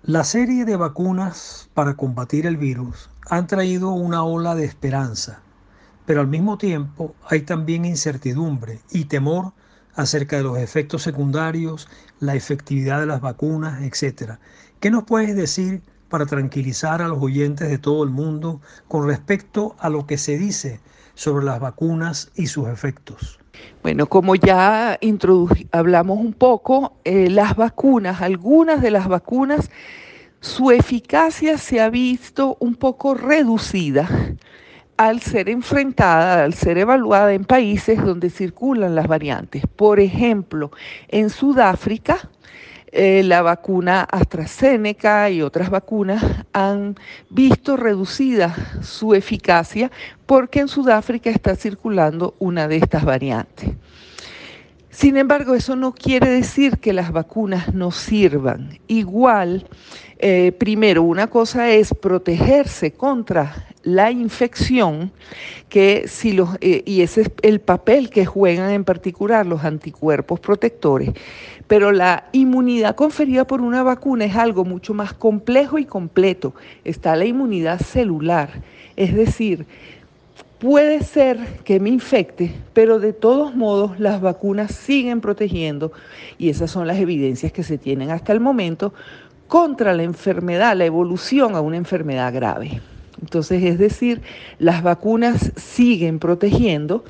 La 0.02 0.24
serie 0.24 0.64
de 0.64 0.78
vacunas 0.78 1.70
para 1.74 1.98
combatir 1.98 2.46
el 2.46 2.56
virus 2.56 3.10
han 3.30 3.48
traído 3.48 3.92
una 3.92 4.24
ola 4.24 4.56
de 4.56 4.64
esperanza, 4.64 5.42
pero 6.06 6.22
al 6.22 6.28
mismo 6.28 6.58
tiempo 6.58 7.14
hay 7.28 7.42
también 7.42 7.84
incertidumbre 7.84 8.80
y 8.90 9.04
temor 9.04 9.52
acerca 9.96 10.38
de 10.38 10.44
los 10.44 10.58
efectos 10.58 11.04
secundarios, 11.04 11.90
la 12.22 12.36
efectividad 12.36 13.02
de 13.02 13.08
las 13.08 13.20
vacunas, 13.20 13.82
etc. 13.82 14.36
¿Qué 14.80 14.90
nos 14.90 15.04
puedes 15.04 15.36
decir 15.36 15.82
para 16.08 16.26
tranquilizar 16.26 17.02
a 17.02 17.10
los 17.10 17.22
oyentes 17.22 17.68
de 17.68 17.78
todo 17.78 18.06
el 18.06 18.10
mundo 18.10 18.62
con 18.88 19.06
respecto 19.06 19.76
a 19.80 19.90
lo 19.90 20.08
que 20.08 20.18
se 20.18 20.38
dice 20.38 20.80
sobre 21.20 21.44
las 21.44 21.60
vacunas 21.60 22.32
y 22.36 22.48
sus 22.48 22.70
efectos? 22.70 23.40
Bueno, 23.84 24.08
como 24.08 24.36
ya 24.36 24.98
hablamos 25.72 26.18
un 26.18 26.32
poco, 26.32 26.94
eh, 27.04 27.30
las 27.30 27.58
vacunas, 27.58 28.22
algunas 28.22 28.82
de 28.82 28.90
las 28.90 29.10
vacunas, 29.10 29.70
su 30.40 30.72
eficacia 30.72 31.58
se 31.58 31.82
ha 31.82 31.90
visto 31.90 32.56
un 32.62 32.76
poco 32.76 33.16
reducida 33.16 34.08
al 34.96 35.20
ser 35.20 35.50
enfrentada, 35.50 36.46
al 36.46 36.54
ser 36.54 36.78
evaluada 36.78 37.34
en 37.34 37.44
países 37.44 38.02
donde 38.02 38.30
circulan 38.30 38.96
las 38.96 39.08
variantes. 39.08 39.64
Por 39.76 40.00
ejemplo, 40.00 40.72
en 41.10 41.30
Sudáfrica, 41.30 42.30
eh, 42.92 43.24
la 43.24 43.42
vacuna 43.42 44.02
AstraZeneca 44.02 45.30
y 45.30 45.42
otras 45.42 45.70
vacunas 45.70 46.24
han 46.54 46.96
visto 47.30 47.78
reducida 47.78 48.56
su 48.82 49.14
eficacia 49.14 49.92
porque 50.26 50.60
en 50.60 50.68
Sudáfrica 50.68 51.30
está 51.30 51.56
circulando 51.56 52.36
una 52.40 52.68
de 52.68 52.78
estas 52.78 53.06
variantes. 53.06 53.70
Sin 55.00 55.16
embargo, 55.18 55.56
eso 55.56 55.76
no 55.76 55.94
quiere 55.94 56.30
decir 56.30 56.80
que 56.80 56.92
las 56.92 57.14
vacunas 57.14 57.74
no 57.74 57.92
sirvan. 57.92 58.80
Igual, 58.88 59.66
eh, 60.18 60.52
primero, 60.52 61.04
una 61.04 61.28
cosa 61.28 61.70
es 61.70 61.94
protegerse 61.94 62.92
contra 62.92 63.68
la 63.84 64.12
infección, 64.12 65.14
que 65.70 66.06
si 66.08 66.34
los, 66.34 66.50
eh, 66.60 66.84
y 66.86 67.02
ese 67.02 67.22
es 67.22 67.32
el 67.44 67.62
papel 67.62 68.10
que 68.10 68.26
juegan 68.26 68.72
en 68.72 68.84
particular 68.84 69.46
los 69.46 69.64
anticuerpos 69.64 70.42
protectores. 70.42 71.12
Pero 71.70 71.94
la 71.94 72.26
inmunidad 72.34 72.96
conferida 72.96 73.46
por 73.46 73.62
una 73.62 73.84
vacuna 73.84 74.26
es 74.26 74.36
algo 74.36 74.66
mucho 74.66 74.94
más 74.94 75.14
complejo 75.14 75.78
y 75.78 75.86
completo. 75.86 76.54
Está 76.84 77.16
la 77.16 77.26
inmunidad 77.26 77.80
celular, 77.80 78.50
es 78.98 79.14
decir, 79.16 79.68
puede 80.58 81.04
ser 81.04 81.38
que 81.64 81.80
me 81.80 81.90
infecte, 81.90 82.52
pero 82.74 83.00
de 83.00 83.14
todos 83.14 83.56
modos 83.56 84.00
las 84.00 84.20
vacunas 84.20 84.74
siguen 84.74 85.22
protegiendo 85.22 85.92
y 86.40 86.50
esas 86.50 86.72
son 86.72 86.88
las 86.88 86.98
evidencias 86.98 87.52
que 87.52 87.64
se 87.64 87.78
tienen 87.78 88.10
hasta 88.10 88.34
el 88.34 88.40
momento 88.40 88.92
contra 89.48 89.94
la 89.94 90.04
enfermedad, 90.04 90.76
la 90.76 90.86
evolución 90.86 91.56
a 91.56 91.62
una 91.62 91.78
enfermedad 91.78 92.34
grave. 92.34 92.82
Entonces, 93.22 93.64
es 93.64 93.78
decir, 93.78 94.22
las 94.58 94.82
vacunas 94.82 95.52
siguen 95.56 96.18
protegiendo, 96.18 97.04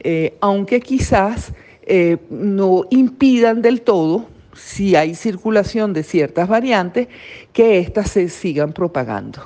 eh, 0.00 0.36
aunque 0.40 0.80
quizás 0.80 1.52
eh, 1.86 2.18
no 2.30 2.84
impidan 2.90 3.62
del 3.62 3.82
todo, 3.82 4.26
si 4.54 4.96
hay 4.96 5.14
circulación 5.14 5.92
de 5.92 6.02
ciertas 6.02 6.48
variantes, 6.48 7.08
que 7.52 7.78
éstas 7.78 8.10
se 8.10 8.28
sigan 8.28 8.72
propagando. 8.72 9.42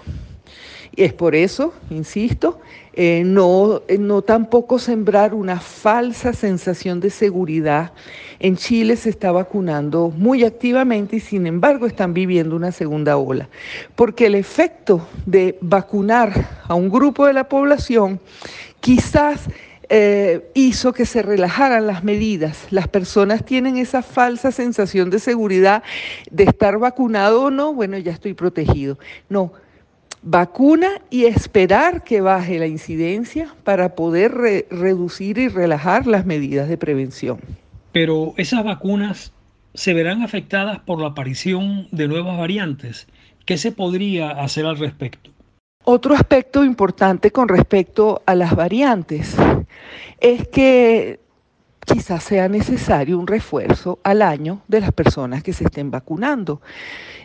Y 0.95 1.05
es 1.05 1.13
por 1.13 1.37
eso, 1.37 1.75
insisto, 1.91 2.59
eh, 2.93 3.23
no, 3.25 3.83
no 4.01 4.23
tampoco 4.23 4.81
sembrar 4.81 5.33
una 5.33 5.61
falsa 5.61 6.33
sensación 6.33 6.99
de 6.99 7.11
seguridad. 7.11 7.93
En 8.41 8.57
Chile 8.57 8.97
se 8.97 9.11
está 9.11 9.31
vacunando 9.31 10.13
muy 10.17 10.45
activamente 10.45 11.17
y 11.17 11.21
sin 11.21 11.47
embargo 11.47 11.87
están 11.87 12.15
viviendo 12.15 12.57
una 12.57 12.73
segunda 12.73 13.17
ola, 13.17 13.49
porque 13.95 14.27
el 14.27 14.35
efecto 14.35 15.07
de 15.27 15.57
vacunar 15.61 16.63
a 16.65 16.75
un 16.75 16.89
grupo 16.89 17.27
de 17.27 17.33
la 17.33 17.49
población 17.49 18.19
quizás 18.81 19.49
eh, 19.91 20.51
hizo 20.55 20.93
que 20.93 21.07
se 21.07 21.23
relajaran 21.23 21.87
las 21.87 22.05
medidas. 22.05 22.67
Las 22.71 22.89
personas 22.89 23.45
tienen 23.45 23.79
esa 23.79 24.03
falsa 24.03 24.53
sensación 24.53 25.11
de 25.11 25.19
seguridad 25.19 25.83
de 26.31 26.45
estar 26.45 26.79
vacunado 26.79 27.45
o 27.45 27.51
no, 27.51 27.73
bueno, 27.73 27.97
ya 27.99 28.13
estoy 28.13 28.35
protegido. 28.35 28.99
No, 29.29 29.53
vacuna 30.23 31.01
y 31.11 31.25
esperar 31.25 32.05
que 32.05 32.21
baje 32.21 32.59
la 32.59 32.67
incidencia 32.67 33.55
para 33.65 33.95
poder 33.95 34.33
reducir 34.71 35.39
y 35.39 35.49
relajar 35.49 36.07
las 36.07 36.27
medidas 36.27 36.69
de 36.69 36.77
prevención. 36.77 37.39
Pero 37.93 38.35
esas 38.37 38.65
vacunas 38.65 39.33
se 39.75 39.95
verán 39.95 40.23
afectadas 40.23 40.81
por 40.81 41.01
la 41.01 41.09
aparición 41.09 41.89
de 41.93 42.09
nuevas 42.09 42.37
variantes. 42.37 43.07
¿Qué 43.47 43.57
se 43.57 43.73
podría 43.73 44.31
hacer 44.31 44.67
al 44.67 44.79
respecto? 44.79 45.31
Otro 45.91 46.15
aspecto 46.15 46.65
importante 46.65 47.31
con 47.31 47.49
respecto 47.49 48.21
a 48.27 48.35
las 48.35 48.55
variantes 48.55 49.35
es 50.21 50.47
que 50.49 51.19
quizás 51.87 52.25
sea 52.25 52.47
necesario 52.47 53.19
un 53.19 53.27
refuerzo 53.27 53.99
al 54.03 54.21
año 54.21 54.61
de 54.69 54.83
las 54.83 54.93
personas 54.93 55.43
que 55.43 55.55
se 55.55 55.65
estén 55.65 55.91
vacunando. 55.91 56.61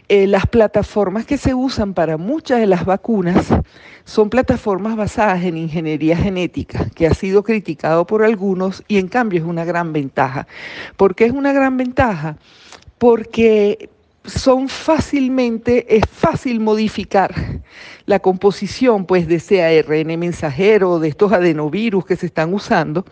Eh, 0.08 0.28
las 0.28 0.46
plataformas 0.48 1.26
que 1.26 1.38
se 1.38 1.54
usan 1.54 1.94
para 1.94 2.16
muchas 2.16 2.62
de 2.62 2.68
las 2.68 2.86
vacunas 2.86 3.48
son 4.06 4.30
plataformas 4.30 4.96
basadas 4.96 5.44
en 5.44 5.58
ingeniería 5.58 6.16
genética, 6.16 6.90
que 6.96 7.06
ha 7.06 7.14
sido 7.14 7.44
criticado 7.44 8.08
por 8.08 8.24
algunos 8.24 8.82
y 8.88 8.98
en 8.98 9.10
cambio 9.10 9.42
es 9.42 9.46
una 9.46 9.66
gran 9.66 9.92
ventaja. 9.92 10.48
¿Por 10.96 11.16
qué 11.16 11.26
es 11.26 11.34
una 11.34 11.52
gran 11.52 11.76
ventaja? 11.76 12.38
Porque 12.98 13.90
son 14.24 14.70
fácilmente, 14.70 15.98
es 15.98 16.06
fácil 16.10 16.62
modificar 16.62 17.34
la 18.06 18.20
composición 18.20 19.06
pues 19.06 19.28
de 19.28 19.36
ese 19.36 19.64
ARN 19.64 20.20
mensajero, 20.20 21.00
de 21.00 21.10
estos 21.10 21.32
adenovirus 21.32 22.06
que 22.06 22.16
se 22.16 22.26
están 22.26 22.54
usando, 22.54 23.06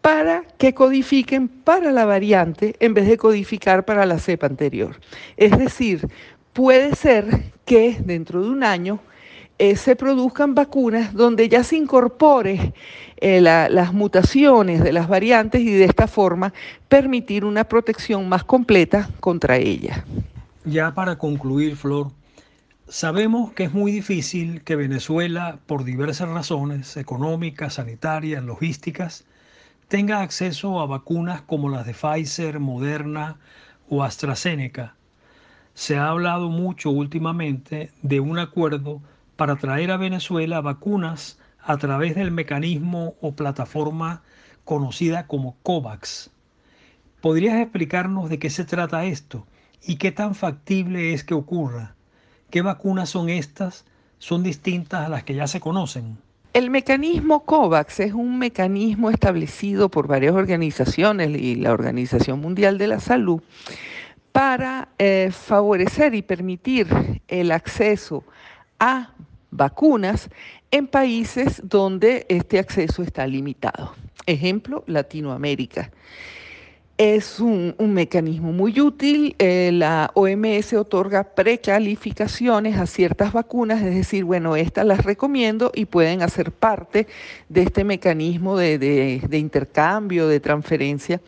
para 0.00 0.42
que 0.58 0.74
codifiquen 0.74 1.48
para 1.48 1.92
la 1.92 2.04
variante 2.04 2.74
en 2.80 2.94
vez 2.94 3.06
de 3.06 3.16
codificar 3.16 3.84
para 3.84 4.04
la 4.04 4.18
cepa 4.18 4.46
anterior. 4.46 5.00
Es 5.36 5.56
decir, 5.56 6.08
puede 6.52 6.94
ser 6.94 7.52
que 7.64 7.96
dentro 8.04 8.42
de 8.42 8.50
un 8.50 8.64
año 8.64 9.00
eh, 9.58 9.76
se 9.76 9.94
produzcan 9.94 10.54
vacunas 10.54 11.14
donde 11.14 11.48
ya 11.48 11.62
se 11.62 11.76
incorpore 11.76 12.74
eh, 13.18 13.40
las 13.40 13.92
mutaciones 13.92 14.82
de 14.82 14.92
las 14.92 15.06
variantes 15.08 15.60
y 15.60 15.70
de 15.70 15.84
esta 15.84 16.08
forma 16.08 16.52
permitir 16.88 17.44
una 17.44 17.62
protección 17.62 18.28
más 18.28 18.42
completa 18.42 19.08
contra 19.20 19.56
ellas. 19.56 20.02
Ya 20.64 20.92
para 20.92 21.16
concluir, 21.16 21.76
Flor, 21.76 22.10
sabemos 22.92 23.54
que 23.54 23.64
es 23.64 23.72
muy 23.72 23.90
difícil 23.90 24.62
que 24.64 24.76
Venezuela, 24.76 25.58
por 25.64 25.84
diversas 25.84 26.28
razones 26.28 26.98
económicas, 26.98 27.74
sanitarias, 27.74 28.44
logísticas, 28.44 29.24
tenga 29.88 30.20
acceso 30.20 30.78
a 30.78 30.84
vacunas 30.84 31.40
como 31.40 31.70
las 31.70 31.86
de 31.86 31.94
Pfizer, 31.94 32.60
Moderna 32.60 33.38
o 33.88 34.02
AstraZeneca. 34.02 34.94
Se 35.72 35.96
ha 35.96 36.08
hablado 36.08 36.50
mucho 36.50 36.90
últimamente 36.90 37.90
de 38.02 38.20
un 38.20 38.38
acuerdo 38.38 39.00
para 39.36 39.56
traer 39.56 39.90
a 39.90 39.96
Venezuela 39.96 40.60
vacunas 40.60 41.38
a 41.62 41.78
través 41.78 42.14
del 42.14 42.30
mecanismo 42.30 43.14
o 43.22 43.32
plataforma 43.32 44.22
conocida 44.66 45.26
como 45.26 45.56
COVAX. 45.62 46.30
¿Podrías 47.22 47.58
explicarnos 47.58 48.28
de 48.28 48.38
qué 48.38 48.50
se 48.50 48.66
trata 48.66 49.06
esto 49.06 49.46
y 49.82 49.96
qué 49.96 50.12
tan 50.12 50.34
factible 50.34 51.14
es 51.14 51.24
que 51.24 51.32
ocurra? 51.32 51.94
¿Qué 52.52 52.60
vacunas 52.60 53.08
son 53.08 53.30
estas? 53.30 53.86
¿Son 54.18 54.42
distintas 54.42 55.06
a 55.06 55.08
las 55.08 55.24
que 55.24 55.34
ya 55.34 55.46
se 55.46 55.58
conocen? 55.58 56.18
El 56.52 56.68
mecanismo 56.68 57.46
COVAX 57.46 58.00
es 58.00 58.12
un 58.12 58.38
mecanismo 58.38 59.08
establecido 59.08 59.88
por 59.88 60.06
varias 60.06 60.34
organizaciones 60.34 61.30
y 61.30 61.54
la 61.54 61.72
Organización 61.72 62.42
Mundial 62.42 62.76
de 62.76 62.88
la 62.88 63.00
Salud 63.00 63.40
para 64.32 64.88
eh, 64.98 65.30
favorecer 65.32 66.14
y 66.14 66.20
permitir 66.20 67.22
el 67.26 67.52
acceso 67.52 68.22
a 68.78 69.12
vacunas 69.50 70.28
en 70.70 70.88
países 70.88 71.62
donde 71.64 72.26
este 72.28 72.58
acceso 72.58 73.02
está 73.02 73.26
limitado. 73.26 73.94
Ejemplo, 74.26 74.84
Latinoamérica 74.86 75.90
es 77.02 77.40
un, 77.40 77.74
mecanismo 77.80 78.52
muy 78.52 78.80
útil. 78.80 79.34
Eh, 79.40 79.70
la 79.72 80.12
OMS 80.14 80.72
otorga 80.74 81.24
precalificaciones 81.34 82.78
a 82.78 82.86
ciertas 82.86 83.32
vacunas, 83.32 83.82
es 83.82 83.92
decir, 83.92 84.22
bueno, 84.24 84.54
estas 84.54 84.86
las 84.86 85.04
recomiendo 85.04 85.72
y 85.74 85.86
pueden 85.86 86.22
hacer 86.22 86.52
parte 86.52 87.08
de 87.48 87.62
este 87.62 87.82
mecanismo 87.82 88.56
de, 88.56 89.20
intercambio, 89.32 90.28
de 90.28 90.38
transferencia 90.38 91.20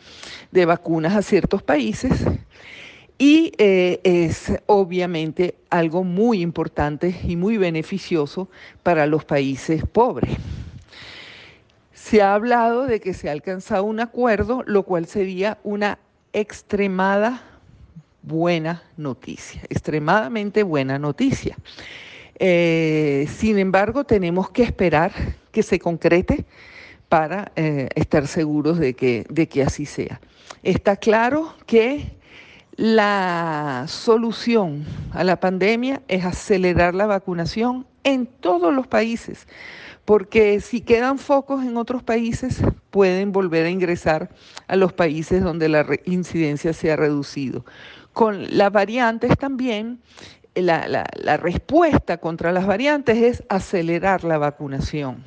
de 0.49 0.65
vacunas 0.65 1.13
a 1.13 1.21
ciertos 1.21 1.61
países. 1.61 2.25
Y 3.17 3.51
eh, 3.57 3.99
es 4.03 4.53
obviamente 4.67 5.55
algo 5.69 6.05
muy 6.05 6.41
importante 6.41 7.13
y 7.27 7.35
muy 7.35 7.57
beneficioso 7.57 8.47
para 8.81 9.05
los 9.07 9.25
países 9.25 9.83
pobres. 9.85 10.37
Se 12.05 12.21
ha 12.21 12.35
hablado 12.35 12.85
de 12.85 12.99
que 12.99 13.15
se 13.15 13.29
ha 13.29 13.31
alcanzado 13.31 13.83
un 13.83 13.99
acuerdo, 13.99 14.61
lo 14.67 14.83
cual 14.83 15.07
sería 15.07 15.57
una 15.63 15.97
extremada 16.33 17.41
buena 18.21 18.83
noticia, 18.95 19.63
extremadamente 19.69 20.61
buena 20.61 20.99
noticia. 20.99 21.57
Eh, 22.37 23.27
sin 23.35 23.57
embargo, 23.57 24.03
tenemos 24.03 24.51
que 24.51 24.61
esperar 24.61 25.13
que 25.51 25.63
se 25.63 25.79
concrete 25.79 26.45
para 27.09 27.51
eh, 27.55 27.89
estar 27.95 28.27
seguros 28.27 28.77
de 28.77 28.93
que, 28.93 29.25
de 29.27 29.47
que 29.47 29.63
así 29.63 29.87
sea. 29.87 30.21
Está 30.61 30.97
claro 30.97 31.55
que 31.65 32.15
la 32.75 33.85
solución 33.87 34.85
a 35.11 35.23
la 35.23 35.39
pandemia 35.39 36.03
es 36.07 36.23
acelerar 36.23 36.93
la 36.93 37.07
vacunación 37.07 37.87
en 38.03 38.27
todos 38.27 38.71
los 38.71 38.85
países, 38.85 39.47
porque 40.05 40.61
si 40.61 40.81
quedan 40.81 41.17
focos 41.17 41.63
en 41.63 41.77
otros 41.77 42.03
países, 42.03 42.61
pueden 42.91 43.31
volver 43.31 43.65
a 43.65 43.69
ingresar 43.69 44.29
a 44.67 44.75
los 44.75 44.93
países 44.93 45.43
donde 45.43 45.67
la 45.67 45.85
incidencia 46.05 46.73
se 46.73 46.91
ha 46.91 46.95
reducido. 46.95 47.65
Con 48.13 48.57
las 48.57 48.71
variantes 48.71 49.37
también 49.37 49.99
la, 50.55 51.03
respuesta 51.37 52.17
contra 52.17 52.51
las 52.51 52.65
variantes 52.65 53.17
es 53.17 53.43
acelerar 53.49 54.23
la 54.23 54.37
vacunación, 54.37 55.23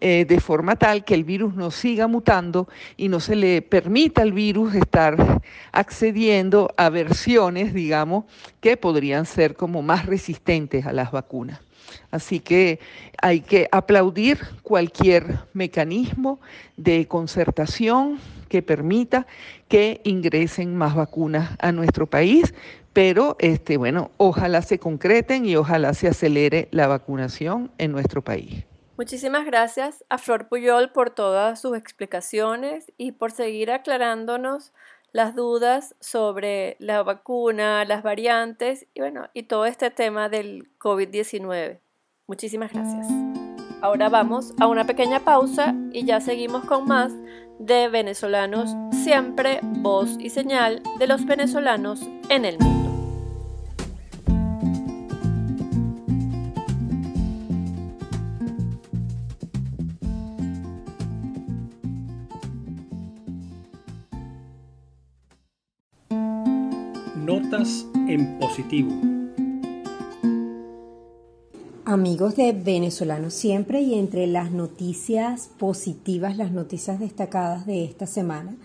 eh, 0.00 0.24
de 0.26 0.40
forma 0.40 0.76
tal 0.76 1.04
que 1.04 1.14
el 1.14 1.24
virus 1.24 1.54
no 1.54 1.70
siga 1.70 2.06
mutando 2.06 2.68
y 2.96 3.08
no 3.08 3.20
se 3.20 3.36
le 3.36 3.62
permita 3.62 4.22
al 4.22 4.32
virus 4.32 4.74
estar 4.74 5.42
accediendo 5.72 6.72
a 6.76 6.88
versiones, 6.88 7.74
digamos, 7.74 8.24
que 8.60 8.76
podrían 8.76 9.26
ser 9.26 9.54
como 9.54 9.82
más 9.82 10.06
resistentes 10.06 10.86
a 10.86 10.92
las 10.92 11.10
vacunas. 11.10 11.60
Así 12.10 12.40
que 12.40 12.78
hay 13.20 13.40
que 13.40 13.68
aplaudir 13.72 14.38
cualquier 14.62 15.38
mecanismo 15.52 16.40
de 16.76 17.06
concertación 17.06 18.18
que 18.48 18.62
permita 18.62 19.26
que 19.68 20.00
ingresen 20.04 20.76
más 20.76 20.94
vacunas 20.94 21.56
a 21.58 21.72
nuestro 21.72 22.06
país, 22.06 22.54
pero 22.92 23.36
este, 23.40 23.76
bueno, 23.76 24.10
ojalá 24.16 24.62
se 24.62 24.78
concreten 24.78 25.46
y 25.46 25.56
ojalá 25.56 25.94
se 25.94 26.08
acelere 26.08 26.68
la 26.70 26.86
vacunación 26.86 27.72
en 27.78 27.92
nuestro 27.92 28.22
país. 28.22 28.64
Muchísimas 28.96 29.44
gracias 29.44 30.04
a 30.08 30.18
Flor 30.18 30.48
Puyol 30.48 30.92
por 30.92 31.10
todas 31.10 31.60
sus 31.60 31.76
explicaciones 31.76 32.92
y 32.96 33.10
por 33.10 33.32
seguir 33.32 33.72
aclarándonos 33.72 34.72
las 35.10 35.34
dudas 35.34 35.96
sobre 35.98 36.76
la 36.78 37.02
vacuna, 37.02 37.84
las 37.84 38.04
variantes 38.04 38.86
y 38.94 39.00
bueno, 39.00 39.28
y 39.34 39.44
todo 39.44 39.66
este 39.66 39.90
tema 39.90 40.28
del 40.28 40.70
COVID-19. 40.78 41.80
Muchísimas 42.26 42.72
gracias. 42.72 43.06
Ahora 43.82 44.08
vamos 44.08 44.54
a 44.58 44.66
una 44.66 44.84
pequeña 44.84 45.20
pausa 45.20 45.74
y 45.92 46.06
ya 46.06 46.20
seguimos 46.20 46.64
con 46.64 46.86
más 46.86 47.12
de 47.58 47.88
venezolanos 47.88 48.74
siempre, 49.02 49.60
voz 49.62 50.16
y 50.18 50.30
señal 50.30 50.82
de 50.98 51.06
los 51.06 51.26
venezolanos 51.26 52.00
en 52.30 52.46
el 52.46 52.58
mundo. 52.58 52.90
Notas 67.16 67.86
en 68.08 68.38
positivo. 68.38 69.13
Amigos 71.86 72.34
de 72.34 72.52
Venezolanos 72.52 73.34
Siempre 73.34 73.82
y 73.82 73.92
entre 73.96 74.26
las 74.26 74.50
noticias 74.50 75.50
positivas, 75.58 76.38
las 76.38 76.50
noticias 76.50 76.98
destacadas 76.98 77.66
de 77.66 77.84
esta 77.84 78.06
semana, 78.06 78.56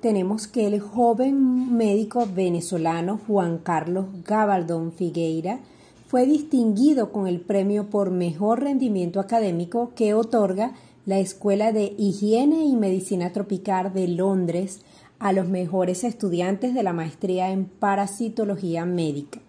tenemos 0.00 0.46
que 0.46 0.68
el 0.68 0.78
joven 0.78 1.76
médico 1.76 2.28
venezolano 2.32 3.18
Juan 3.26 3.58
Carlos 3.58 4.06
Gabaldón 4.24 4.92
Figueira 4.92 5.58
fue 6.06 6.26
distinguido 6.26 7.10
con 7.10 7.26
el 7.26 7.40
premio 7.40 7.90
por 7.90 8.12
mejor 8.12 8.60
rendimiento 8.60 9.18
académico 9.18 9.90
que 9.96 10.14
otorga 10.14 10.70
la 11.06 11.18
Escuela 11.18 11.72
de 11.72 11.96
Higiene 11.98 12.66
y 12.66 12.76
Medicina 12.76 13.32
Tropical 13.32 13.92
de 13.92 14.06
Londres 14.06 14.78
a 15.18 15.32
los 15.32 15.48
mejores 15.48 16.04
estudiantes 16.04 16.72
de 16.72 16.84
la 16.84 16.92
maestría 16.92 17.50
en 17.50 17.64
parasitología 17.64 18.84
médica. 18.84 19.40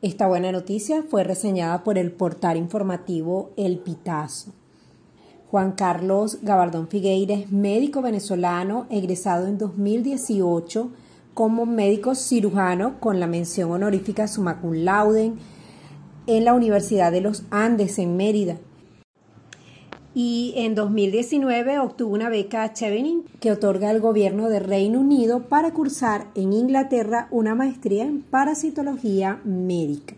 Esta 0.00 0.28
buena 0.28 0.52
noticia 0.52 1.02
fue 1.02 1.24
reseñada 1.24 1.82
por 1.82 1.98
el 1.98 2.12
portal 2.12 2.56
informativo 2.56 3.50
El 3.56 3.78
Pitazo. 3.78 4.52
Juan 5.50 5.72
Carlos 5.72 6.38
Gabardón 6.42 6.86
Figueira 6.86 7.34
es 7.34 7.50
médico 7.50 8.00
venezolano 8.00 8.86
egresado 8.90 9.48
en 9.48 9.58
2018 9.58 10.92
como 11.34 11.66
médico 11.66 12.14
cirujano 12.14 13.00
con 13.00 13.18
la 13.18 13.26
mención 13.26 13.72
honorífica 13.72 14.28
summa 14.28 14.60
cum 14.60 14.72
laude 14.72 15.32
en 16.28 16.44
la 16.44 16.54
Universidad 16.54 17.10
de 17.10 17.20
los 17.20 17.42
Andes 17.50 17.98
en 17.98 18.16
Mérida 18.16 18.56
y 20.20 20.52
en 20.56 20.74
2019 20.74 21.78
obtuvo 21.78 22.12
una 22.12 22.28
beca 22.28 22.72
Chevening 22.72 23.22
que 23.38 23.52
otorga 23.52 23.92
el 23.92 24.00
gobierno 24.00 24.48
de 24.48 24.58
Reino 24.58 24.98
Unido 24.98 25.44
para 25.44 25.72
cursar 25.72 26.26
en 26.34 26.52
Inglaterra 26.52 27.28
una 27.30 27.54
maestría 27.54 28.02
en 28.02 28.22
parasitología 28.22 29.40
médica. 29.44 30.16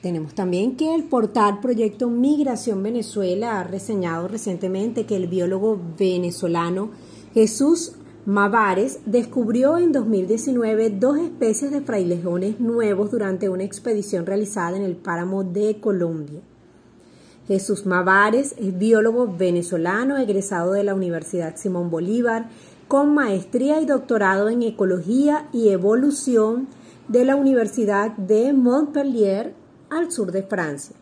Tenemos 0.00 0.34
también 0.34 0.76
que 0.76 0.94
el 0.94 1.04
portal 1.04 1.60
Proyecto 1.60 2.08
Migración 2.08 2.82
Venezuela 2.82 3.60
ha 3.60 3.64
reseñado 3.64 4.28
recientemente 4.28 5.04
que 5.04 5.16
el 5.16 5.26
biólogo 5.26 5.78
venezolano 5.98 6.88
Jesús 7.34 7.96
Mavares 8.24 9.00
descubrió 9.04 9.76
en 9.76 9.92
2019 9.92 10.88
dos 10.88 11.18
especies 11.18 11.70
de 11.70 11.82
frailejones 11.82 12.60
nuevos 12.60 13.10
durante 13.10 13.50
una 13.50 13.64
expedición 13.64 14.24
realizada 14.24 14.78
en 14.78 14.84
el 14.84 14.96
páramo 14.96 15.44
de 15.44 15.80
Colombia. 15.80 16.40
Jesús 17.48 17.86
Mavares 17.86 18.54
es 18.58 18.76
biólogo 18.76 19.28
venezolano 19.28 20.16
egresado 20.18 20.72
de 20.72 20.82
la 20.82 20.94
Universidad 20.94 21.56
Simón 21.56 21.90
Bolívar 21.90 22.48
con 22.88 23.14
maestría 23.14 23.80
y 23.80 23.86
doctorado 23.86 24.48
en 24.48 24.62
ecología 24.62 25.46
y 25.52 25.68
evolución 25.68 26.66
de 27.08 27.24
la 27.24 27.36
Universidad 27.36 28.16
de 28.16 28.52
Montpellier 28.52 29.54
al 29.90 30.10
sur 30.10 30.32
de 30.32 30.42
Francia. 30.42 30.96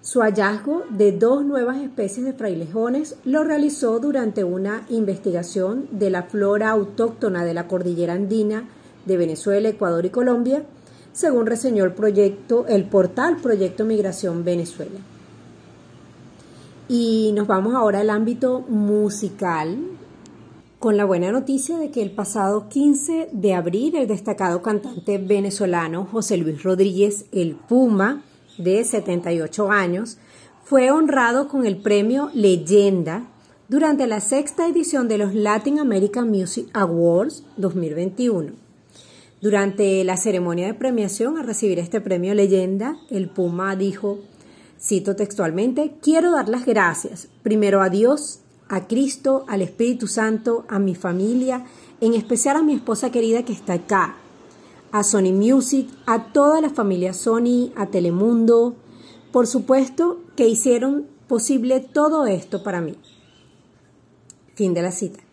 Su 0.00 0.20
hallazgo 0.22 0.84
de 0.90 1.12
dos 1.12 1.44
nuevas 1.44 1.78
especies 1.78 2.26
de 2.26 2.32
frailejones 2.32 3.16
lo 3.24 3.44
realizó 3.44 3.98
durante 4.00 4.44
una 4.44 4.86
investigación 4.88 5.88
de 5.92 6.10
la 6.10 6.24
flora 6.24 6.70
autóctona 6.70 7.44
de 7.44 7.54
la 7.54 7.68
cordillera 7.68 8.14
andina 8.14 8.68
de 9.04 9.16
Venezuela, 9.16 9.68
Ecuador 9.68 10.04
y 10.04 10.10
Colombia 10.10 10.64
según 11.16 11.46
reseñó 11.46 11.84
el 11.84 11.94
proyecto, 11.94 12.66
el 12.68 12.84
portal 12.84 13.38
Proyecto 13.38 13.86
Migración 13.86 14.44
Venezuela. 14.44 15.00
Y 16.88 17.32
nos 17.34 17.46
vamos 17.46 17.74
ahora 17.74 18.00
al 18.00 18.10
ámbito 18.10 18.60
musical, 18.68 19.78
con 20.78 20.98
la 20.98 21.06
buena 21.06 21.32
noticia 21.32 21.78
de 21.78 21.90
que 21.90 22.02
el 22.02 22.10
pasado 22.10 22.68
15 22.68 23.30
de 23.32 23.54
abril 23.54 23.96
el 23.96 24.06
destacado 24.06 24.60
cantante 24.60 25.16
venezolano 25.16 26.04
José 26.04 26.36
Luis 26.36 26.62
Rodríguez, 26.62 27.24
el 27.32 27.54
Puma, 27.54 28.22
de 28.58 28.84
78 28.84 29.70
años, 29.70 30.18
fue 30.64 30.90
honrado 30.90 31.48
con 31.48 31.64
el 31.64 31.78
premio 31.78 32.30
Leyenda 32.34 33.26
durante 33.68 34.06
la 34.06 34.20
sexta 34.20 34.68
edición 34.68 35.08
de 35.08 35.16
los 35.16 35.34
Latin 35.34 35.78
American 35.78 36.28
Music 36.28 36.68
Awards 36.74 37.42
2021. 37.56 38.65
Durante 39.40 40.02
la 40.04 40.16
ceremonia 40.16 40.66
de 40.66 40.74
premiación 40.74 41.36
a 41.36 41.42
recibir 41.42 41.78
este 41.78 42.00
premio 42.00 42.34
leyenda, 42.34 42.96
el 43.10 43.28
Puma 43.28 43.76
dijo, 43.76 44.20
cito 44.80 45.14
textualmente, 45.14 45.94
quiero 46.00 46.32
dar 46.32 46.48
las 46.48 46.64
gracias 46.64 47.28
primero 47.42 47.82
a 47.82 47.90
Dios, 47.90 48.40
a 48.68 48.86
Cristo, 48.86 49.44
al 49.46 49.60
Espíritu 49.60 50.06
Santo, 50.06 50.64
a 50.68 50.78
mi 50.78 50.94
familia, 50.94 51.66
en 52.00 52.14
especial 52.14 52.56
a 52.56 52.62
mi 52.62 52.74
esposa 52.74 53.10
querida 53.10 53.44
que 53.44 53.52
está 53.52 53.74
acá, 53.74 54.16
a 54.90 55.04
Sony 55.04 55.32
Music, 55.32 55.88
a 56.06 56.32
toda 56.32 56.62
la 56.62 56.70
familia 56.70 57.12
Sony, 57.12 57.72
a 57.76 57.86
Telemundo, 57.88 58.74
por 59.32 59.46
supuesto 59.46 60.20
que 60.34 60.48
hicieron 60.48 61.06
posible 61.28 61.80
todo 61.80 62.26
esto 62.26 62.62
para 62.62 62.80
mí. 62.80 62.96
Fin 64.54 64.72
de 64.72 64.80
la 64.80 64.92
cita. 64.92 65.25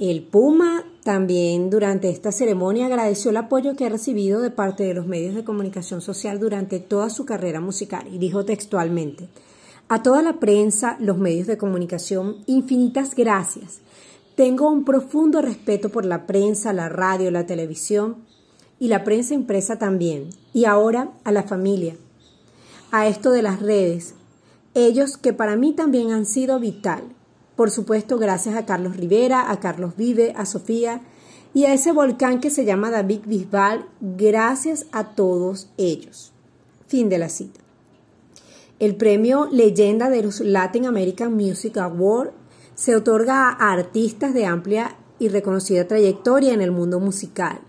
El 0.00 0.22
Puma 0.22 0.82
también 1.04 1.68
durante 1.68 2.08
esta 2.08 2.32
ceremonia 2.32 2.86
agradeció 2.86 3.30
el 3.30 3.36
apoyo 3.36 3.76
que 3.76 3.84
ha 3.84 3.90
recibido 3.90 4.40
de 4.40 4.50
parte 4.50 4.84
de 4.84 4.94
los 4.94 5.06
medios 5.06 5.34
de 5.34 5.44
comunicación 5.44 6.00
social 6.00 6.40
durante 6.40 6.80
toda 6.80 7.10
su 7.10 7.26
carrera 7.26 7.60
musical 7.60 8.08
y 8.10 8.16
dijo 8.16 8.46
textualmente, 8.46 9.28
a 9.90 10.02
toda 10.02 10.22
la 10.22 10.40
prensa, 10.40 10.96
los 11.00 11.18
medios 11.18 11.46
de 11.46 11.58
comunicación, 11.58 12.36
infinitas 12.46 13.14
gracias. 13.14 13.80
Tengo 14.36 14.70
un 14.70 14.86
profundo 14.86 15.42
respeto 15.42 15.90
por 15.90 16.06
la 16.06 16.26
prensa, 16.26 16.72
la 16.72 16.88
radio, 16.88 17.30
la 17.30 17.44
televisión 17.44 18.24
y 18.78 18.88
la 18.88 19.04
prensa 19.04 19.34
impresa 19.34 19.78
también. 19.78 20.30
Y 20.54 20.64
ahora 20.64 21.10
a 21.24 21.30
la 21.30 21.42
familia, 21.42 21.94
a 22.90 23.06
esto 23.06 23.32
de 23.32 23.42
las 23.42 23.60
redes, 23.60 24.14
ellos 24.72 25.18
que 25.18 25.34
para 25.34 25.56
mí 25.56 25.74
también 25.74 26.10
han 26.10 26.24
sido 26.24 26.58
vital 26.58 27.02
por 27.60 27.70
supuesto, 27.70 28.16
gracias 28.16 28.56
a 28.56 28.64
Carlos 28.64 28.96
Rivera, 28.96 29.50
a 29.50 29.60
Carlos 29.60 29.94
Vive, 29.94 30.32
a 30.34 30.46
Sofía 30.46 31.02
y 31.52 31.66
a 31.66 31.74
ese 31.74 31.92
volcán 31.92 32.40
que 32.40 32.48
se 32.48 32.64
llama 32.64 32.90
David 32.90 33.20
Bisbal, 33.26 33.84
gracias 34.00 34.86
a 34.92 35.08
todos 35.14 35.68
ellos. 35.76 36.32
Fin 36.86 37.10
de 37.10 37.18
la 37.18 37.28
cita. 37.28 37.60
El 38.78 38.96
premio 38.96 39.46
Leyenda 39.52 40.08
de 40.08 40.22
los 40.22 40.40
Latin 40.40 40.86
American 40.86 41.34
Music 41.34 41.76
Award 41.76 42.30
se 42.74 42.96
otorga 42.96 43.50
a 43.50 43.72
artistas 43.72 44.32
de 44.32 44.46
amplia 44.46 44.96
y 45.18 45.28
reconocida 45.28 45.86
trayectoria 45.86 46.54
en 46.54 46.62
el 46.62 46.70
mundo 46.70 46.98
musical. 46.98 47.60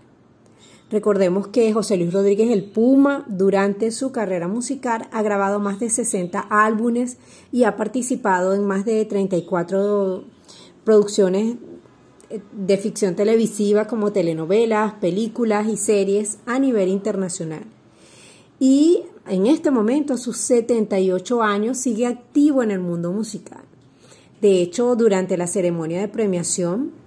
Recordemos 0.92 1.48
que 1.48 1.72
José 1.72 1.96
Luis 1.96 2.12
Rodríguez 2.12 2.50
el 2.50 2.64
Puma 2.64 3.24
durante 3.26 3.90
su 3.90 4.12
carrera 4.12 4.46
musical 4.46 5.08
ha 5.10 5.22
grabado 5.22 5.58
más 5.58 5.80
de 5.80 5.88
60 5.88 6.38
álbumes 6.38 7.16
y 7.50 7.64
ha 7.64 7.76
participado 7.78 8.52
en 8.52 8.66
más 8.66 8.84
de 8.84 9.02
34 9.06 10.22
producciones 10.84 11.56
de 12.52 12.76
ficción 12.76 13.16
televisiva 13.16 13.86
como 13.86 14.12
telenovelas, 14.12 14.92
películas 15.00 15.66
y 15.66 15.78
series 15.78 16.40
a 16.44 16.58
nivel 16.58 16.90
internacional. 16.90 17.64
Y 18.60 19.04
en 19.26 19.46
este 19.46 19.70
momento, 19.70 20.12
a 20.12 20.18
sus 20.18 20.36
78 20.36 21.42
años, 21.42 21.78
sigue 21.78 22.06
activo 22.06 22.62
en 22.62 22.70
el 22.70 22.80
mundo 22.80 23.12
musical. 23.12 23.64
De 24.42 24.60
hecho, 24.60 24.94
durante 24.94 25.38
la 25.38 25.46
ceremonia 25.46 26.02
de 26.02 26.08
premiación, 26.08 27.01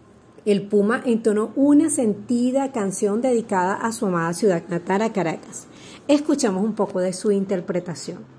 el 0.45 0.67
Puma 0.67 1.01
entonó 1.05 1.51
una 1.55 1.89
sentida 1.89 2.71
canción 2.71 3.21
dedicada 3.21 3.73
a 3.73 3.91
su 3.91 4.05
amada 4.05 4.33
ciudad 4.33 4.63
natal, 4.69 5.11
Caracas. 5.11 5.67
Escuchamos 6.07 6.63
un 6.63 6.75
poco 6.75 6.99
de 6.99 7.13
su 7.13 7.31
interpretación. 7.31 8.34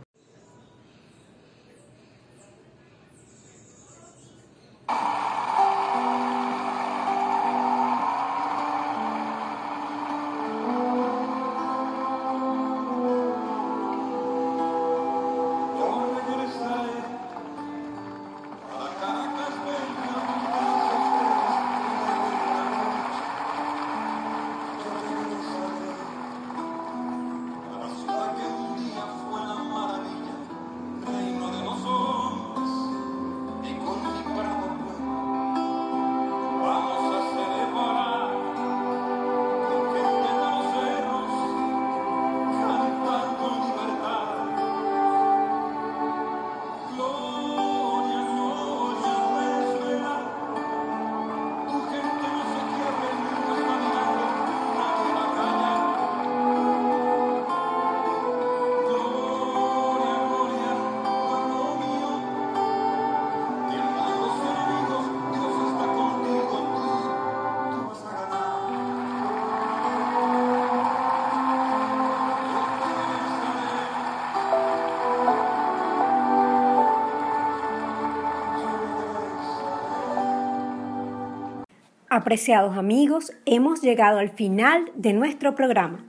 Apreciados 82.16 82.76
amigos, 82.78 83.32
hemos 83.44 83.82
llegado 83.82 84.18
al 84.18 84.30
final 84.30 84.90
de 84.94 85.12
nuestro 85.12 85.54
programa. 85.54 86.02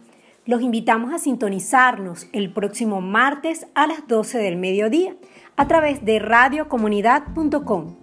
Los 0.45 0.61
invitamos 0.61 1.13
a 1.13 1.19
sintonizarnos 1.19 2.27
el 2.31 2.53
próximo 2.53 3.01
martes 3.01 3.67
a 3.75 3.87
las 3.87 4.07
12 4.07 4.37
del 4.37 4.55
mediodía 4.55 5.17
a 5.57 5.67
través 5.67 6.05
de 6.05 6.19
radiocomunidad.com. 6.19 7.97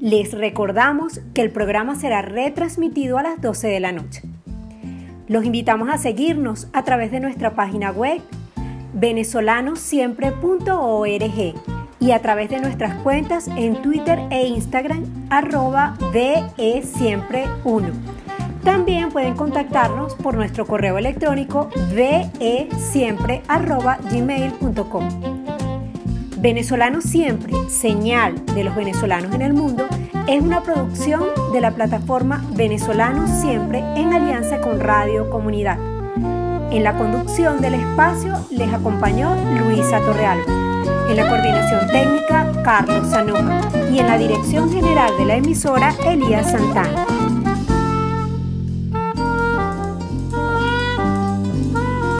Les 0.00 0.32
recordamos 0.32 1.20
que 1.34 1.42
el 1.42 1.50
programa 1.50 1.94
será 1.94 2.22
retransmitido 2.22 3.18
a 3.18 3.22
las 3.22 3.42
12 3.42 3.68
de 3.68 3.80
la 3.80 3.92
noche. 3.92 4.22
Los 5.28 5.44
invitamos 5.44 5.90
a 5.90 5.98
seguirnos 5.98 6.68
a 6.72 6.84
través 6.84 7.10
de 7.10 7.20
nuestra 7.20 7.54
página 7.54 7.90
web 7.90 8.22
venezolanosiempre.org 8.94 11.71
y 12.02 12.10
a 12.10 12.20
través 12.20 12.50
de 12.50 12.58
nuestras 12.58 12.96
cuentas 12.96 13.46
en 13.46 13.80
Twitter 13.80 14.20
e 14.30 14.48
Instagram 14.48 15.04
arroba 15.30 15.96
Siempre 16.82 17.44
1. 17.62 17.88
También 18.64 19.10
pueden 19.10 19.34
contactarnos 19.34 20.16
por 20.16 20.34
nuestro 20.34 20.66
correo 20.66 20.98
electrónico 20.98 21.70
siempre 22.76 23.42
arroba 23.46 23.98
gmail.com. 24.10 25.08
Venezolanos 26.38 27.04
Siempre, 27.04 27.52
señal 27.68 28.44
de 28.46 28.64
los 28.64 28.74
venezolanos 28.74 29.32
en 29.32 29.42
el 29.42 29.52
mundo, 29.52 29.86
es 30.26 30.42
una 30.42 30.60
producción 30.62 31.22
de 31.52 31.60
la 31.60 31.70
plataforma 31.70 32.44
Venezolanos 32.56 33.30
Siempre 33.30 33.78
en 33.94 34.12
alianza 34.12 34.60
con 34.60 34.80
Radio 34.80 35.30
Comunidad. 35.30 35.78
En 36.72 36.82
la 36.82 36.96
conducción 36.98 37.60
del 37.60 37.74
espacio 37.74 38.34
les 38.50 38.72
acompañó 38.72 39.36
Luisa 39.60 40.00
Torrealba. 40.00 40.61
En 41.12 41.18
la 41.18 41.28
coordinación 41.28 41.86
técnica, 41.88 42.50
Carlos 42.64 43.10
Sanoja. 43.10 43.60
Y 43.92 43.98
en 43.98 44.06
la 44.06 44.16
dirección 44.16 44.72
general 44.72 45.14
de 45.18 45.26
la 45.26 45.36
emisora, 45.36 45.94
Elías 46.06 46.52
Santana. 46.52 47.21